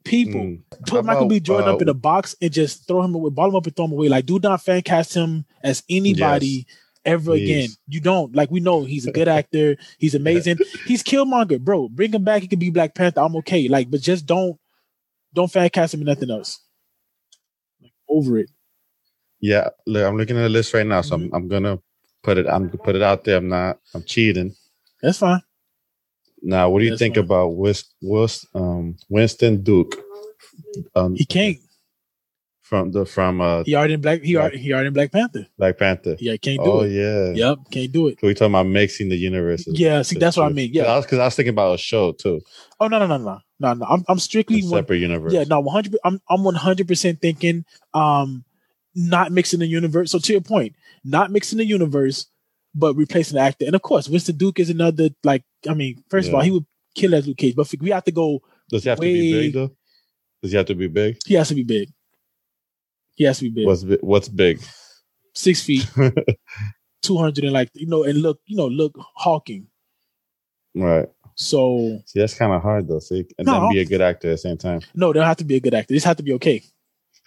[0.05, 0.41] people.
[0.41, 0.63] Mm.
[0.87, 1.37] Put How Michael B.
[1.37, 3.67] about, Jordan uh, up in a box and just throw him away, ball him up
[3.67, 4.09] and throw him away.
[4.09, 6.67] Like, do not fan cast him as anybody
[7.05, 7.43] ever Please.
[7.43, 7.69] again.
[7.89, 8.35] You don't.
[8.35, 9.77] Like, we know he's a good actor.
[9.99, 10.59] He's amazing.
[10.87, 11.89] he's Killmonger, bro.
[11.89, 12.43] Bring him back.
[12.43, 13.21] He could be Black Panther.
[13.21, 13.69] I'm okay.
[13.69, 14.59] Like, but just don't,
[15.35, 16.61] don't fan cast him in nothing else.
[17.81, 18.51] Like, over it.
[19.41, 21.35] Yeah, look, I'm looking at the list right now, so Mm-hmm.
[21.35, 21.79] I'm, I'm gonna
[22.23, 22.47] put it.
[22.47, 23.39] I'm gonna put it out there.
[23.39, 23.79] I'm not.
[23.93, 24.55] I'm cheating.
[25.03, 25.43] That's fine.
[26.43, 27.25] Now, what do you That's think fine.
[27.25, 29.97] about Wist, Wist, um, Winston Duke?
[30.95, 31.59] Um, He can't.
[32.63, 34.23] from the from uh, He already in Black.
[34.23, 35.47] He Black- already, he already in Black Panther.
[35.59, 36.17] Black Panther.
[36.19, 36.91] Yeah, can't do Oh it.
[36.93, 37.33] yeah.
[37.51, 38.19] Yep, can't do it.
[38.21, 39.79] So we talking about mixing the universes.
[39.79, 40.71] Yeah, see, that's what I mean.
[40.73, 40.83] Yeah.
[40.83, 42.41] because I, was- 'cause I was thinking about a show too,
[42.81, 43.87] Oh no, no, no, no, no, no.
[43.87, 45.33] I'm I'm a strictly one, separate universe.
[45.33, 45.97] yeah, no, 100.
[46.05, 47.65] I'm I'm 100 percent thinking,
[47.95, 48.45] um,
[48.95, 50.11] not mixing the universe.
[50.11, 50.75] So to your point,
[51.05, 52.27] not mixing the universe,
[52.75, 53.67] but replacing the actor.
[53.67, 55.45] And of course, Winston Duke is another like.
[55.69, 58.13] I mean, first of all, he would kill as Luke Cage, but we have to
[58.13, 58.41] go.
[58.71, 59.71] Does he have to be way- big though?
[60.43, 61.19] Does he have to be big?
[61.27, 61.89] He has to be big.
[63.15, 63.67] He has to be big.
[63.67, 64.61] What's bi- what's big?
[65.35, 65.87] Six feet,
[67.03, 69.67] two hundred, and like you know, and look, you know, look hawking.
[70.75, 71.09] right.
[71.35, 72.99] So See, that's kind of hard though.
[72.99, 73.61] See, and No.
[73.61, 74.81] then be a good actor at the same time.
[74.95, 75.87] No, they don't have to be a good actor.
[75.89, 76.63] They just have to be okay.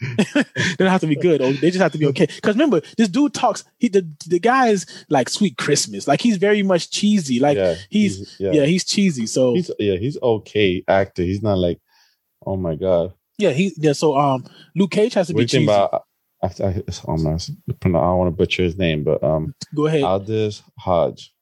[0.01, 1.41] They don't have to be good.
[1.41, 2.25] Or they just have to be okay.
[2.25, 3.63] Because remember, this dude talks.
[3.77, 6.07] He the the guy is like sweet Christmas.
[6.07, 7.39] Like he's very much cheesy.
[7.39, 8.51] Like yeah, he's- yeah.
[8.51, 8.65] yeah.
[8.65, 9.25] he's cheesy.
[9.25, 11.23] So he's yeah, he's okay actor.
[11.23, 11.79] He's not like,
[12.45, 13.13] oh my god.
[13.37, 13.93] yeah, he yeah.
[13.93, 15.85] So um, Luke Cage has to What be do you think cheesy.
[15.85, 16.03] about?
[16.43, 17.39] I, I, it's, oh man,
[17.69, 20.03] I don't want to butcher his name, but um, Go ahead.
[20.03, 21.33] Aldis Hodge.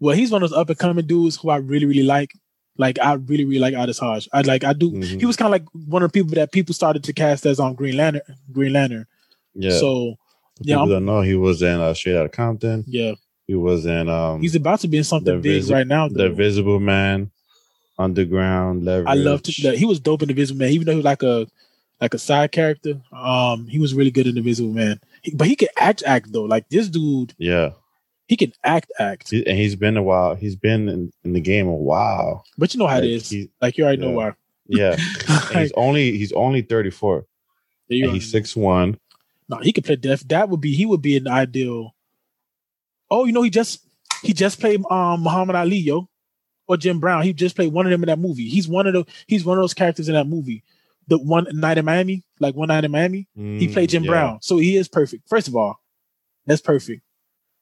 [0.00, 2.30] well, he's one of those up and coming dudes who I really really like.
[2.78, 4.28] Like I really really like Aldis Hodge.
[4.32, 4.90] I like I do.
[4.92, 5.20] Mhm.
[5.20, 7.58] He was kind of like one of the people that people started to cast as
[7.60, 8.22] on Green Lantern.
[8.52, 9.06] Green Lantern.
[9.54, 9.70] Yeah.
[9.78, 10.16] So
[10.60, 12.84] yeah, people don't know, he was in uh, Straight Outta Compton.
[12.86, 13.12] yeah,
[13.46, 16.08] He was in um, he's about to be in something big Visi- right now.
[16.08, 16.24] The Though.
[16.26, 17.30] Invisible Man,
[17.98, 19.08] Underground, Leverage.
[19.08, 19.68] I love to.
[19.68, 21.46] Like, he was dope in The Invisible Man, even though he was like a
[22.00, 23.00] like a side character.
[23.12, 25.00] Um, he was really good in The Invisible Man.
[25.22, 26.44] He, but he could act, act though.
[26.44, 27.70] Like this dude, Yeah,
[28.26, 29.30] he can act, act.
[29.30, 30.34] He- and he's been a while.
[30.34, 32.44] He's been in, in the game a while.
[32.58, 33.30] But you know how Like, it is.
[33.30, 34.32] he- like you already know why.
[34.68, 34.96] Yeah,
[35.28, 37.26] and he's only he's only thirty four.
[37.88, 38.98] And he's six one.
[39.48, 40.26] No, he could play Def.
[40.28, 41.94] That would be he would be an ideal.
[43.10, 43.86] Oh, you know he just
[44.22, 46.08] he just played um Muhammad Ali, yo,
[46.66, 47.22] or Jim Brown.
[47.22, 48.48] He just played one of them in that movie.
[48.48, 50.64] He's one of the he's one of those characters in that movie.
[51.06, 54.10] The one night in Miami, like one night in Miami, Mm, he played Jim yeah.
[54.10, 55.28] Brown, so he is perfect.
[55.28, 55.78] First of all,
[56.46, 57.02] that's perfect.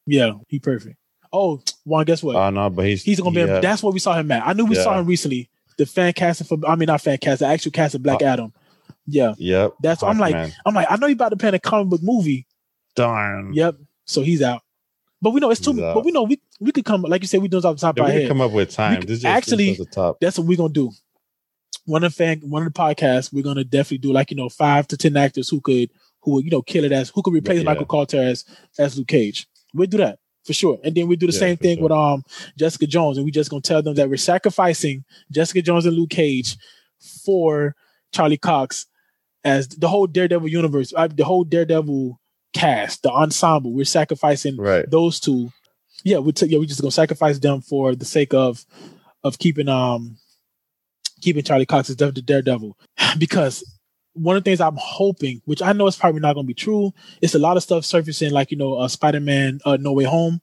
[0.06, 0.96] Yeah, he perfect.
[1.32, 2.36] Oh, Juan, guess what?
[2.36, 3.40] Oh no, but he's He's gonna be.
[3.40, 3.60] yeah.
[3.60, 4.46] That's what we saw him at.
[4.46, 5.48] I knew we saw him recently.
[5.78, 6.58] The fan casting for.
[6.68, 7.40] I mean, not fan cast.
[7.40, 8.52] The actual cast of Black Uh, Adam.
[9.06, 9.74] Yeah, Yep.
[9.82, 10.02] that's.
[10.02, 10.34] I'm like.
[10.34, 10.52] Hawkman.
[10.66, 10.86] I'm like.
[10.90, 12.46] I know you about to play in a comic book movie.
[12.94, 13.52] darn.
[13.52, 13.76] Yep.
[14.04, 14.62] So he's out.
[15.20, 15.72] But we know it's too.
[15.74, 17.02] But we know we we could come.
[17.02, 18.28] Like you said, we do this off the top Yeah, of we our can head.
[18.28, 19.02] come up with time.
[19.02, 20.18] Is just, actually- this the top.
[20.20, 20.92] That's what we're gonna do.
[21.86, 24.48] One of the fan, one of the podcasts, we're gonna definitely do like you know
[24.48, 25.90] five to ten actors who could
[26.20, 27.64] who would you know kill it as who could replace Yeah.
[27.64, 28.44] Michael Carter as
[28.78, 29.48] as Luke Cage.
[29.74, 31.82] We'll do that for sure, and then we do the Yeah, same thing sure.
[31.84, 32.22] with um
[32.58, 36.10] Jessica Jones, and we just gonna tell them that we're sacrificing Jessica Jones and Luke
[36.10, 36.56] Cage
[37.24, 37.74] for
[38.12, 38.86] Charlie Cox
[39.44, 42.18] as the whole Daredevil universe, uh, the whole Daredevil
[42.54, 43.72] cast, the ensemble.
[43.72, 44.88] We're sacrificing Right.
[44.90, 45.50] those two.
[46.04, 48.64] Yeah, we t- yeah we just gonna sacrifice them for the sake of
[49.22, 50.18] of keeping um
[51.20, 52.76] keeping Charlie Cox as the the Daredevil
[53.18, 53.64] because
[54.14, 56.54] one of the things I'm hoping, which I know is probably not going to be
[56.54, 60.04] true, it's a lot of stuff surfacing like you know uh, Spider-Man uh, No Way
[60.04, 60.40] Home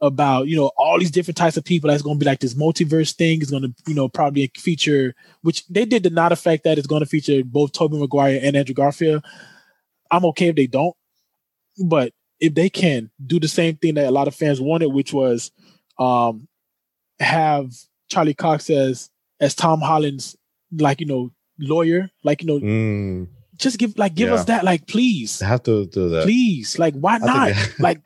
[0.00, 2.54] about you know all these different types of people that's going to be like this
[2.54, 5.12] multiverse thing is going to you know probably feature
[5.42, 8.56] which they did the not effect that it's going to feature both Tobey Maguire and
[8.56, 9.24] Andrew Garfield.
[10.10, 10.94] I'm okay if they don't,
[11.84, 15.12] but if they can do the same thing that a lot of fans wanted, which
[15.12, 15.50] was
[15.98, 16.46] um
[17.18, 17.72] have
[18.08, 19.10] Charlie Cox as
[19.40, 20.36] as Tom Holland's
[20.72, 24.34] like you know lawyer, like you know Mm, just give like give Yeah.
[24.36, 25.38] us that like please.
[25.40, 26.24] They have to do that.
[26.24, 27.52] please like why I not?
[27.78, 28.00] like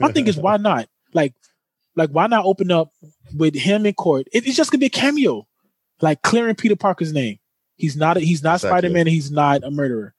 [0.00, 0.88] my thing is why not?
[1.14, 1.34] Like
[1.96, 2.90] like why not open up
[3.34, 4.26] with him in court?
[4.32, 5.46] It, it's just gonna be a cameo.
[6.00, 7.38] Like clearing peter parker's name.
[7.76, 8.70] He's not a, he's not Exactly.
[8.80, 10.14] spider-man he's not a murderer.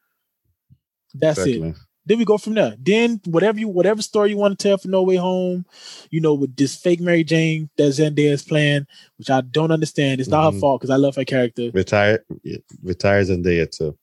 [1.14, 1.56] That's it.
[1.58, 1.74] Exactly.
[2.10, 4.88] Then we go from there then whatever you whatever story you want to tell for
[4.90, 5.64] no way home
[6.10, 8.88] you know with this fake mary jane that zendaya is playing
[9.18, 10.60] which i don't understand it's not her Mhm.
[10.60, 12.26] fault because i love her character Retire.
[12.84, 13.96] Retires and day too.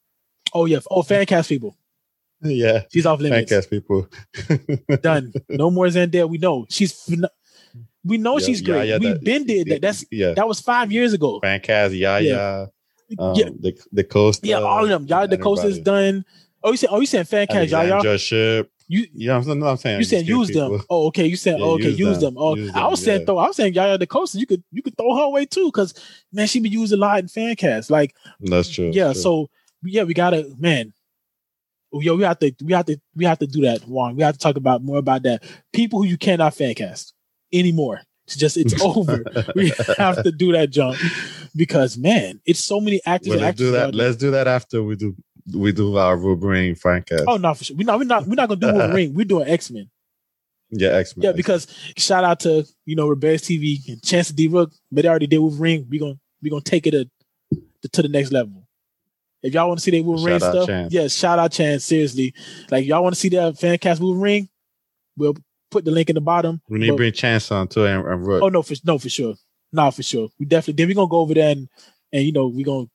[0.53, 1.75] oh yeah oh fan cast people
[2.41, 2.83] Yeah.
[2.93, 4.07] she's off limits Fan cast people.
[5.01, 5.33] done.
[5.49, 6.29] No more Zendaya.
[6.29, 7.09] We know she's.
[8.05, 8.87] We know Yeah, she's great.
[8.89, 9.81] yeah, we that- been did that.
[9.81, 10.33] That's yeah.
[10.35, 11.41] that was five years ago.
[11.43, 12.67] Fancast, Yaya,
[13.19, 14.45] um, yeah, the the coast.
[14.45, 15.07] yeah, all of them.
[15.07, 16.23] Y'all, DaCosta is done.
[16.63, 16.89] Oh, you said.
[16.91, 18.17] Oh, you saying fan cast, y'all, y'all.
[18.17, 18.69] Ship.
[18.89, 19.99] You Yeah, I'm, no, I'm saying.
[19.99, 20.85] you give use people- them.
[20.89, 21.25] Oh, okay.
[21.27, 21.89] You said Yeah, oh, okay.
[21.89, 22.35] use Use them.
[22.35, 22.37] them.
[22.37, 23.25] Oh, Use I was them, saying yeah.
[23.25, 23.37] throw.
[23.37, 24.39] I was saying Yaya DaCosta.
[24.39, 25.93] You could you could throw her away too, because
[26.31, 27.91] man, she be used a lot in fan cast.
[27.91, 28.91] Like That's true.
[28.93, 29.11] yeah.
[29.11, 29.21] true.
[29.21, 29.49] So
[29.83, 30.93] yeah, we gotta man.
[31.93, 34.15] Oh, yo, we have to we have to we have to do that, Juan.
[34.15, 35.43] We have to talk about more about that.
[35.73, 37.13] People who you cannot fan cast
[37.53, 38.01] anymore.
[38.25, 39.23] It's just it's over.
[39.55, 40.97] we have to do that jump
[41.55, 43.29] because man, it's so many actors.
[43.31, 43.95] Well, let's do that.
[43.95, 45.15] Let's do that after we do
[45.53, 47.25] we do our Wolverine Fancast.
[47.27, 47.77] Oh no, for sure.
[47.77, 47.99] We're not.
[47.99, 48.25] We're not.
[48.27, 49.13] We're not gonna do Wolverine.
[49.13, 49.89] We're doing X Men.
[50.69, 51.25] yeah, X Men.
[51.25, 51.67] Yeah, because
[51.97, 55.39] shout out to you know Rebellious TV and Chance the Diva, but they already did
[55.39, 55.87] Wolverine.
[55.89, 57.09] We gonna we gonna take it to,
[57.81, 58.67] to, to the next level.
[59.43, 61.85] If y'all want to see that Wolverine Shout stuff, yes, shout out Chance.
[61.85, 62.33] Seriously,
[62.69, 64.49] like y'all want to see that fan cast Wolverine,
[65.15, 65.35] we'll
[65.69, 66.61] put the link in the bottom.
[66.69, 68.43] we need to bring Chance on too and, and Rook.
[68.43, 69.35] Oh no, for no for sure,
[69.71, 70.29] no for sure.
[70.39, 71.69] We definitely then we gonna go over there and
[72.11, 72.87] and you know we gonna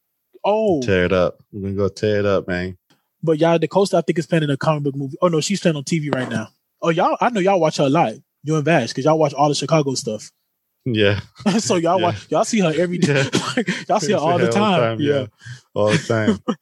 [0.45, 1.43] oh Tear it up.
[1.53, 2.76] We're gonna go tear it up, man.
[3.22, 5.16] But y'all, DaCosta I think is playing in a comic book movie.
[5.22, 6.49] Oh no, she's playing on TV right now.
[6.80, 8.14] Oh y'all, I know y'all watch her a lot.
[8.45, 10.30] You and Vash, because y'all watch all the Chicago stuff.
[10.84, 11.20] Yeah.
[11.61, 12.07] so y'all Yeah.
[12.07, 13.22] watch, y'all see her every day.
[13.88, 14.99] y'all see her all the time.
[15.01, 15.26] yeah.
[15.74, 16.57] All the time.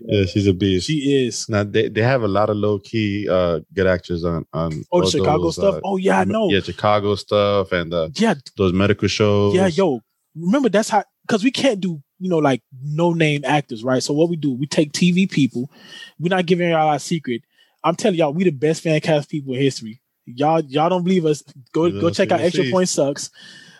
[0.00, 0.86] yeah, she's a beast.
[0.88, 1.48] she is.
[1.48, 5.02] now they, they have a lot of low key uh good actors on on Oh,
[5.02, 5.76] the Chicago those, stuff.
[5.76, 6.48] uh, oh yeah, I know.
[6.50, 9.54] Yeah, Chicago stuff and uh, Yeah, those medical shows.
[9.54, 10.00] yeah, yo.
[10.34, 14.02] Remember that's how because we can't do you know like no name actors, right?
[14.02, 15.70] So what we do, we take TV people.
[16.18, 17.42] We're not giving y'all our secret.
[17.82, 20.00] I'm telling y'all, we the best fan cast people in history.
[20.26, 21.42] Y'all, y'all don't believe us?
[21.72, 22.70] Go go check out Extra see.
[22.70, 23.30] Point Sucks.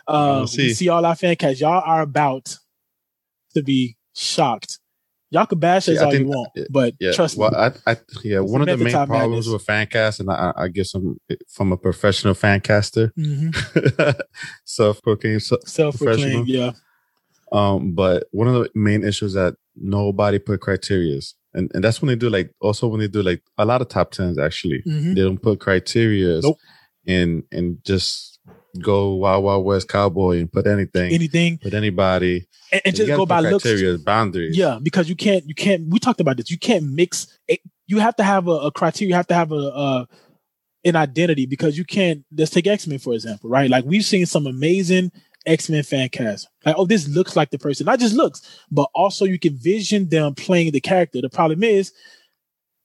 [0.07, 0.73] Uh, see.
[0.73, 1.61] see all our fan cast.
[1.61, 2.57] Y'all are about
[3.53, 4.79] to be shocked.
[5.29, 7.57] Y'all can bash us all you want, but Yeah, trust well, me.
[7.57, 9.47] I, I, yeah, one of the main problems madness.
[9.47, 11.17] with fan cast, and I, I guess I'm
[11.47, 13.55] from a professional fan caster, Mhm.
[14.65, 15.41] Self-proclaimed.
[15.41, 16.71] Self-proclaimed, yeah.
[17.51, 22.07] Um, but one of the main issues that nobody put criterias, and and that's when
[22.07, 25.15] they do like also when they do like a lot of top tens actually, Mhm.
[25.15, 26.57] they don't put criterias, Nope.
[27.07, 28.39] and and just
[28.81, 33.25] go wild wild west cowboy and put anything, Anything, put anybody, and, and just go
[33.25, 33.63] by looks.
[33.63, 34.57] criteria, boundaries.
[34.57, 35.87] Yeah, because you can't, you can't.
[35.89, 36.49] We talked about this.
[36.49, 37.27] You can't mix.
[37.49, 39.09] It, you have to have a, a criteria.
[39.09, 40.07] You have to have a, a
[40.85, 42.23] an identity because you can't.
[42.35, 43.69] Let's take X Men for example, right?
[43.69, 45.11] Like we've seen some amazing
[45.45, 46.47] X Men fan cast.
[46.65, 47.85] Like, oh, this looks like the person.
[47.85, 51.21] Not just looks, but also you can vision them playing the character.
[51.21, 51.91] The problem is,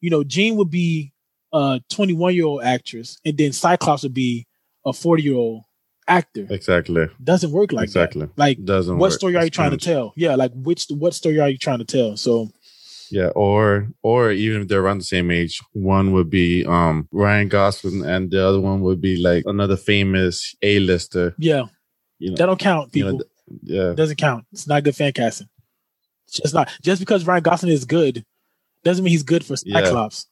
[0.01, 1.13] you know, Jean would be
[1.53, 4.47] a 21 year old actress, and then Cyclops would be
[4.85, 5.63] a 40 year old
[6.09, 6.47] actor.
[6.51, 7.09] Exactly.
[7.23, 8.27] Doesn't work like exactly.
[8.27, 8.39] that.
[8.39, 9.19] Like, Doesn't what work.
[9.19, 10.13] story are you It's trying to tell?
[10.17, 12.17] Yeah, like which what story are you trying to tell?
[12.17, 12.51] So
[13.11, 17.49] Yeah, or or even if they're around the same age, one would be um Ryan
[17.49, 21.35] Gosling and the other one would be like another famous A-lister.
[21.39, 21.65] yeah,
[22.19, 23.19] You know, that don't count, you people.
[23.19, 23.25] know,
[23.63, 24.45] yeah, doesn't count.
[24.53, 25.49] It's not good fan casting.
[26.27, 28.25] It's just not just because Ryan Gosling is good
[28.85, 29.81] doesn't mean he's good for Yeah.
[29.83, 30.27] Cyclops.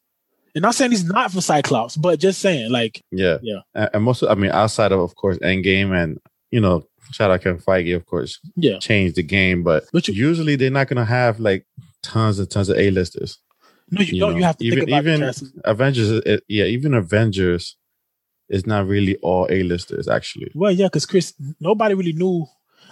[0.54, 3.60] And not saying he's not for Cyclops, but just saying like yeah, Yeah.
[3.74, 6.18] And, most, of, I mean, outside of of course Endgame and
[6.50, 10.14] you know, shout out Kevin Feige, of course, yeah, changed the game, but, But you-
[10.14, 11.66] usually they're not gonna have like
[12.02, 13.38] tons and tons of A-listers.
[13.90, 14.32] no, you, You don't.
[14.32, 17.76] know, You have to even- think about even- Avengers, it, yeah, even Avengers
[18.48, 20.50] is not really all A-listers actually.
[20.54, 22.46] Well, yeah, because Chris, nobody really knew.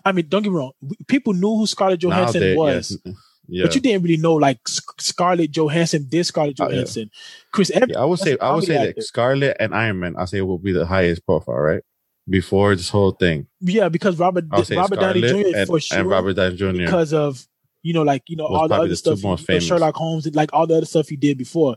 [0.05, 0.72] I mean, don't get me wrong.
[1.07, 3.14] People knew who Scarlett Johansson Nowadays, was, yes,
[3.48, 3.64] yeah.
[3.64, 6.09] but you didn't really know like Sc- Scarlett Johansson.
[6.11, 6.74] This Scarlett Oh, yeah.
[6.76, 7.11] Johansson,
[7.53, 7.92] Chris Evans.
[7.94, 8.92] Yeah, I would say I would say actor.
[8.96, 11.82] that Scarlet and Iron Man, I say will be the highest profile, right?
[12.28, 15.57] Before this whole thing, yeah, because Robert Robert Downey Jr.
[15.57, 15.98] and, for sure.
[15.98, 16.72] and Robert Downey Jr.
[16.72, 17.46] because of
[17.82, 19.64] you know, like you know, all the other the stuff, most famous.
[19.66, 21.76] Sherlock Holmes, like all the other stuff he did before.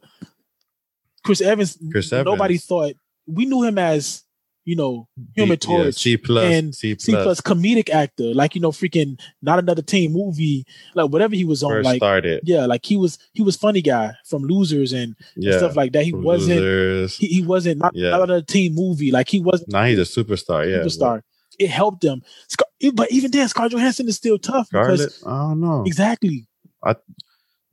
[1.23, 2.25] Chris Evans, Chris Evans.
[2.25, 2.93] nobody thought
[3.27, 4.23] we knew him as
[4.67, 8.33] you know Human B- yeah, Torch C plus, and C plus, C plus comedic actor,
[8.33, 10.65] like you know, freaking not another teen movie,
[10.95, 12.41] like whatever he was on, first like started.
[12.45, 16.03] yeah, like he was he was funny guy from Losers and, and stuff like that.
[16.03, 18.09] He wasn't he, he wasn't not, Yeah.
[18.11, 20.67] not another teen movie, like he wasn't now he's a superstar.
[20.69, 21.21] Yeah, superstar.
[21.59, 25.29] It helped him, Scar- but even then, Scarlett Johansson is still tough Scarlet, because I
[25.37, 25.83] don't know.
[25.85, 26.47] exactly.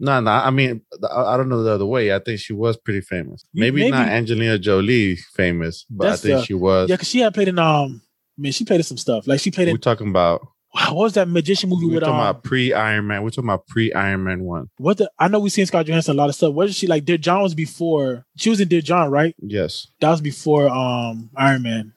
[0.05, 0.33] No, no.
[0.33, 2.13] I mean, I, I don't know the other way.
[2.13, 3.45] I think she was pretty famous.
[3.53, 6.91] You- Maybe, not Angelina Jolie famous, but I think the- she was.
[6.91, 8.03] Yeah, because she had played in um,
[8.37, 9.29] I mean, she played in some stuff.
[9.29, 10.45] Like she played we're talking about.
[10.73, 13.23] what was that magician movie We're with talking um, about pre Iron Man.
[13.23, 14.71] We're talking about pre Iron Man one.
[14.79, 15.09] what the?
[15.21, 16.53] I know we've seen Scarlett Johansson a lot of stuff.
[16.53, 17.05] What is she like?
[17.05, 18.27] Dear John was before.
[18.37, 19.37] She was in Dear John, right?
[19.39, 19.87] Yes.
[20.01, 21.93] That was before um Iron Man.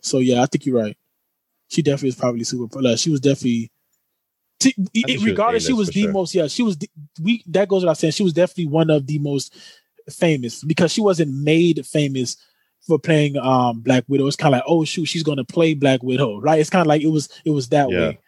[0.00, 0.96] So yeah, I think you're right.
[1.68, 2.80] She definitely is probably super.
[2.80, 3.70] Like, she was definitely.
[4.60, 6.12] Think she regardless, she was the sure.
[6.12, 6.34] most.
[6.34, 6.76] Yeah, she was.
[6.76, 6.88] The,
[7.20, 8.12] we that goes without saying.
[8.12, 9.56] She was definitely one of the most
[10.10, 12.36] famous because she wasn't made famous
[12.86, 14.26] for playing um Black Widow.
[14.26, 16.60] It's kind of like, oh shoot, she's gonna play Black Widow, right?
[16.60, 17.28] It's kind of like it was.
[17.44, 17.98] It was that Yeah.
[17.98, 18.18] way.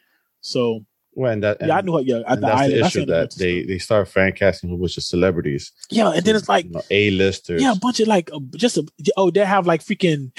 [0.40, 0.84] So
[1.14, 1.58] Well, and that.
[1.60, 2.00] yeah, I knew her.
[2.00, 2.72] Yeah, at the that's island.
[2.82, 5.70] the issue that they they start fan casting who was just celebrities.
[5.90, 7.60] yeah, and then it's like you know, A-listers.
[7.60, 8.86] Yeah, a bunch of like uh, just a,
[9.18, 10.32] oh they have like freaking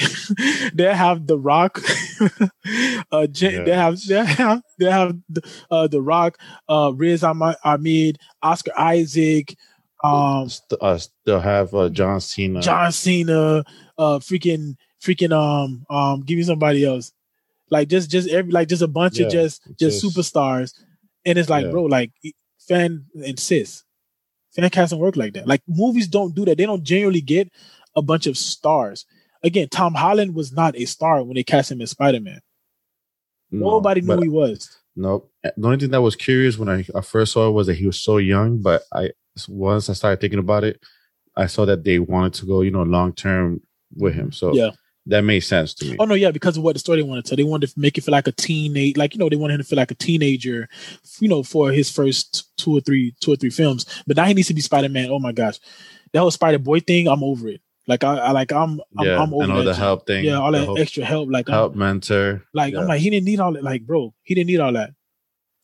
[0.74, 1.80] they have the Rock,
[3.12, 3.64] uh J- Yeah.
[3.64, 9.56] they have they have they have the, uh the Rock, uh Riz Ahmed, Oscar Isaac,
[10.04, 10.48] um
[10.82, 12.62] uh, still have uh, John Cena.
[12.62, 13.64] John Cena,
[13.98, 17.12] uh freaking freaking um um give me somebody else,
[17.74, 20.74] like just just every like just a bunch of just just superstars,
[21.26, 21.72] and it's like Yeah.
[21.72, 22.12] bro like
[22.68, 23.84] fan insists
[24.56, 25.48] fan casting work like that.
[25.48, 26.58] Like movies don't do that.
[26.58, 27.52] They don't generally get
[27.96, 29.06] a bunch of stars.
[29.44, 32.40] Again, Tom Holland was not a star when they cast him as Spider Man.
[33.52, 34.78] No, Nobody knew he was.
[34.96, 35.32] Nope.
[35.44, 37.86] The only thing that was curious when I, I first saw it was that he
[37.88, 38.62] was so young.
[38.62, 39.12] But I
[39.50, 40.80] once I started thinking about it,
[41.36, 43.62] I saw that they wanted to go, you know, long term
[43.96, 44.32] with him.
[44.32, 44.72] So Yeah.
[45.08, 45.98] That made sense to me.
[46.00, 47.30] Oh no, yeah, because of what the story they wanted to.
[47.30, 47.38] Tell.
[47.38, 49.62] They wanted to make it feel like a teenage, like you know, they wanted him
[49.62, 50.70] to feel like a teenager,
[51.20, 53.86] you know, for his first two or three, two or three films.
[54.08, 55.10] But now he needs to be Spider Man.
[55.10, 55.60] Oh my gosh,
[56.14, 57.62] that whole Spider Boy thing, I'm over it.
[57.86, 60.24] Like I, I like I'm, I'm, yeah, I'm over and all that the help thing.
[60.24, 61.30] Yeah, all that whole extra help.
[61.30, 62.44] Like I'm, help mentor.
[62.54, 63.64] like I'm like he didn't need all that.
[63.64, 64.92] Like bro, he didn't need all that.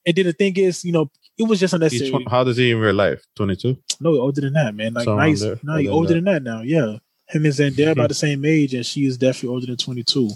[0.05, 2.25] And then the thing is, you know, it was just He's unnecessary.
[2.29, 3.25] how does he in real life?
[3.35, 3.77] Twenty two.
[4.01, 4.93] No, older than that, man.
[4.93, 5.41] Like Somewhere nice.
[5.41, 6.13] there, No, older he than older that.
[6.15, 6.61] than that now.
[6.61, 6.97] Yeah,
[7.29, 10.03] him and Zendaya are about the same age, and she is definitely older than twenty
[10.03, 10.29] two.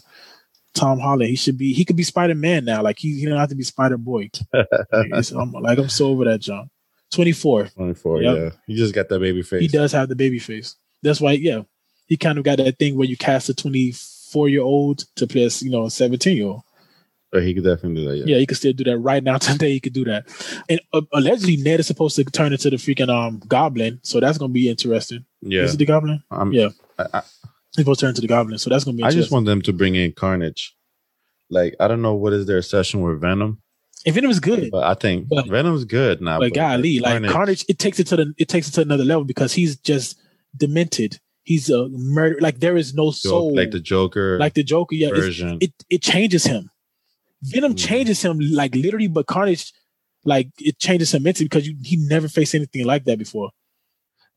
[0.73, 1.71] Tom Holland, he should be.
[1.73, 2.81] He could be Spider Man now.
[2.81, 4.29] Like he, he don't have to be Spider Boy.
[4.53, 6.69] It's- I'm like I'm so over that, John.
[7.11, 7.67] Twenty four.
[7.67, 8.21] Twenty four.
[8.21, 8.37] Yep.
[8.37, 9.61] Yeah, he just got that baby face.
[9.61, 10.75] He does have the baby face.
[11.03, 11.61] That's why, yeah,
[12.07, 15.27] he kind of got that thing where you cast a twenty four year old to
[15.27, 16.61] play, a, you know, a seventeen year old.
[17.31, 18.15] But he could definitely do that.
[18.17, 18.23] Yeah.
[18.27, 19.37] Yeah, he could still do that right now.
[19.39, 20.25] Today, he could do that.
[20.69, 24.39] And uh, allegedly, Ned is supposed to turn into the freaking um goblin, so that's
[24.39, 25.25] gonna be interesting.
[25.41, 25.63] Yeah.
[25.63, 26.23] Is it the goblin?
[26.31, 26.69] I'm- Yeah.
[26.97, 27.21] I, I,
[27.75, 29.03] He's supposed to turn into the goblin, so that's gonna be.
[29.03, 30.75] I just want them to bring in Carnage.
[31.49, 33.61] Like I don't know what is their session with Venom,
[34.05, 36.39] if Venom is good, but I think But- Venom's good now.
[36.39, 39.23] but golly, like Carnage, it takes it to the it takes it to another level
[39.23, 40.19] because he's just
[40.55, 41.19] demented.
[41.43, 42.37] He's a murder.
[42.39, 43.55] Like there is no Joke- soul.
[43.55, 44.95] like the Joker like the Joker.
[44.95, 45.57] Yeah, version.
[45.59, 46.69] it it changes him.
[47.41, 47.87] Venom Mhm.
[47.87, 49.73] changes him like literally, but Carnage,
[50.23, 53.49] like it changes him mentally because you, he never faced anything like that before.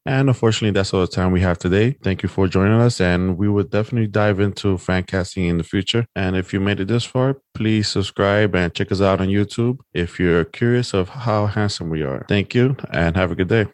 [0.07, 1.97] And unfortunately, that's all the time we have today.
[2.03, 5.65] Thank you for joining us, and we will definitely dive into fan casting in the
[5.65, 6.07] future.
[6.15, 9.79] And if you made it this far, please subscribe and check us out on YouTube
[9.93, 12.25] if you're curious of how handsome we are.
[12.29, 13.67] Thank you, and have a good day.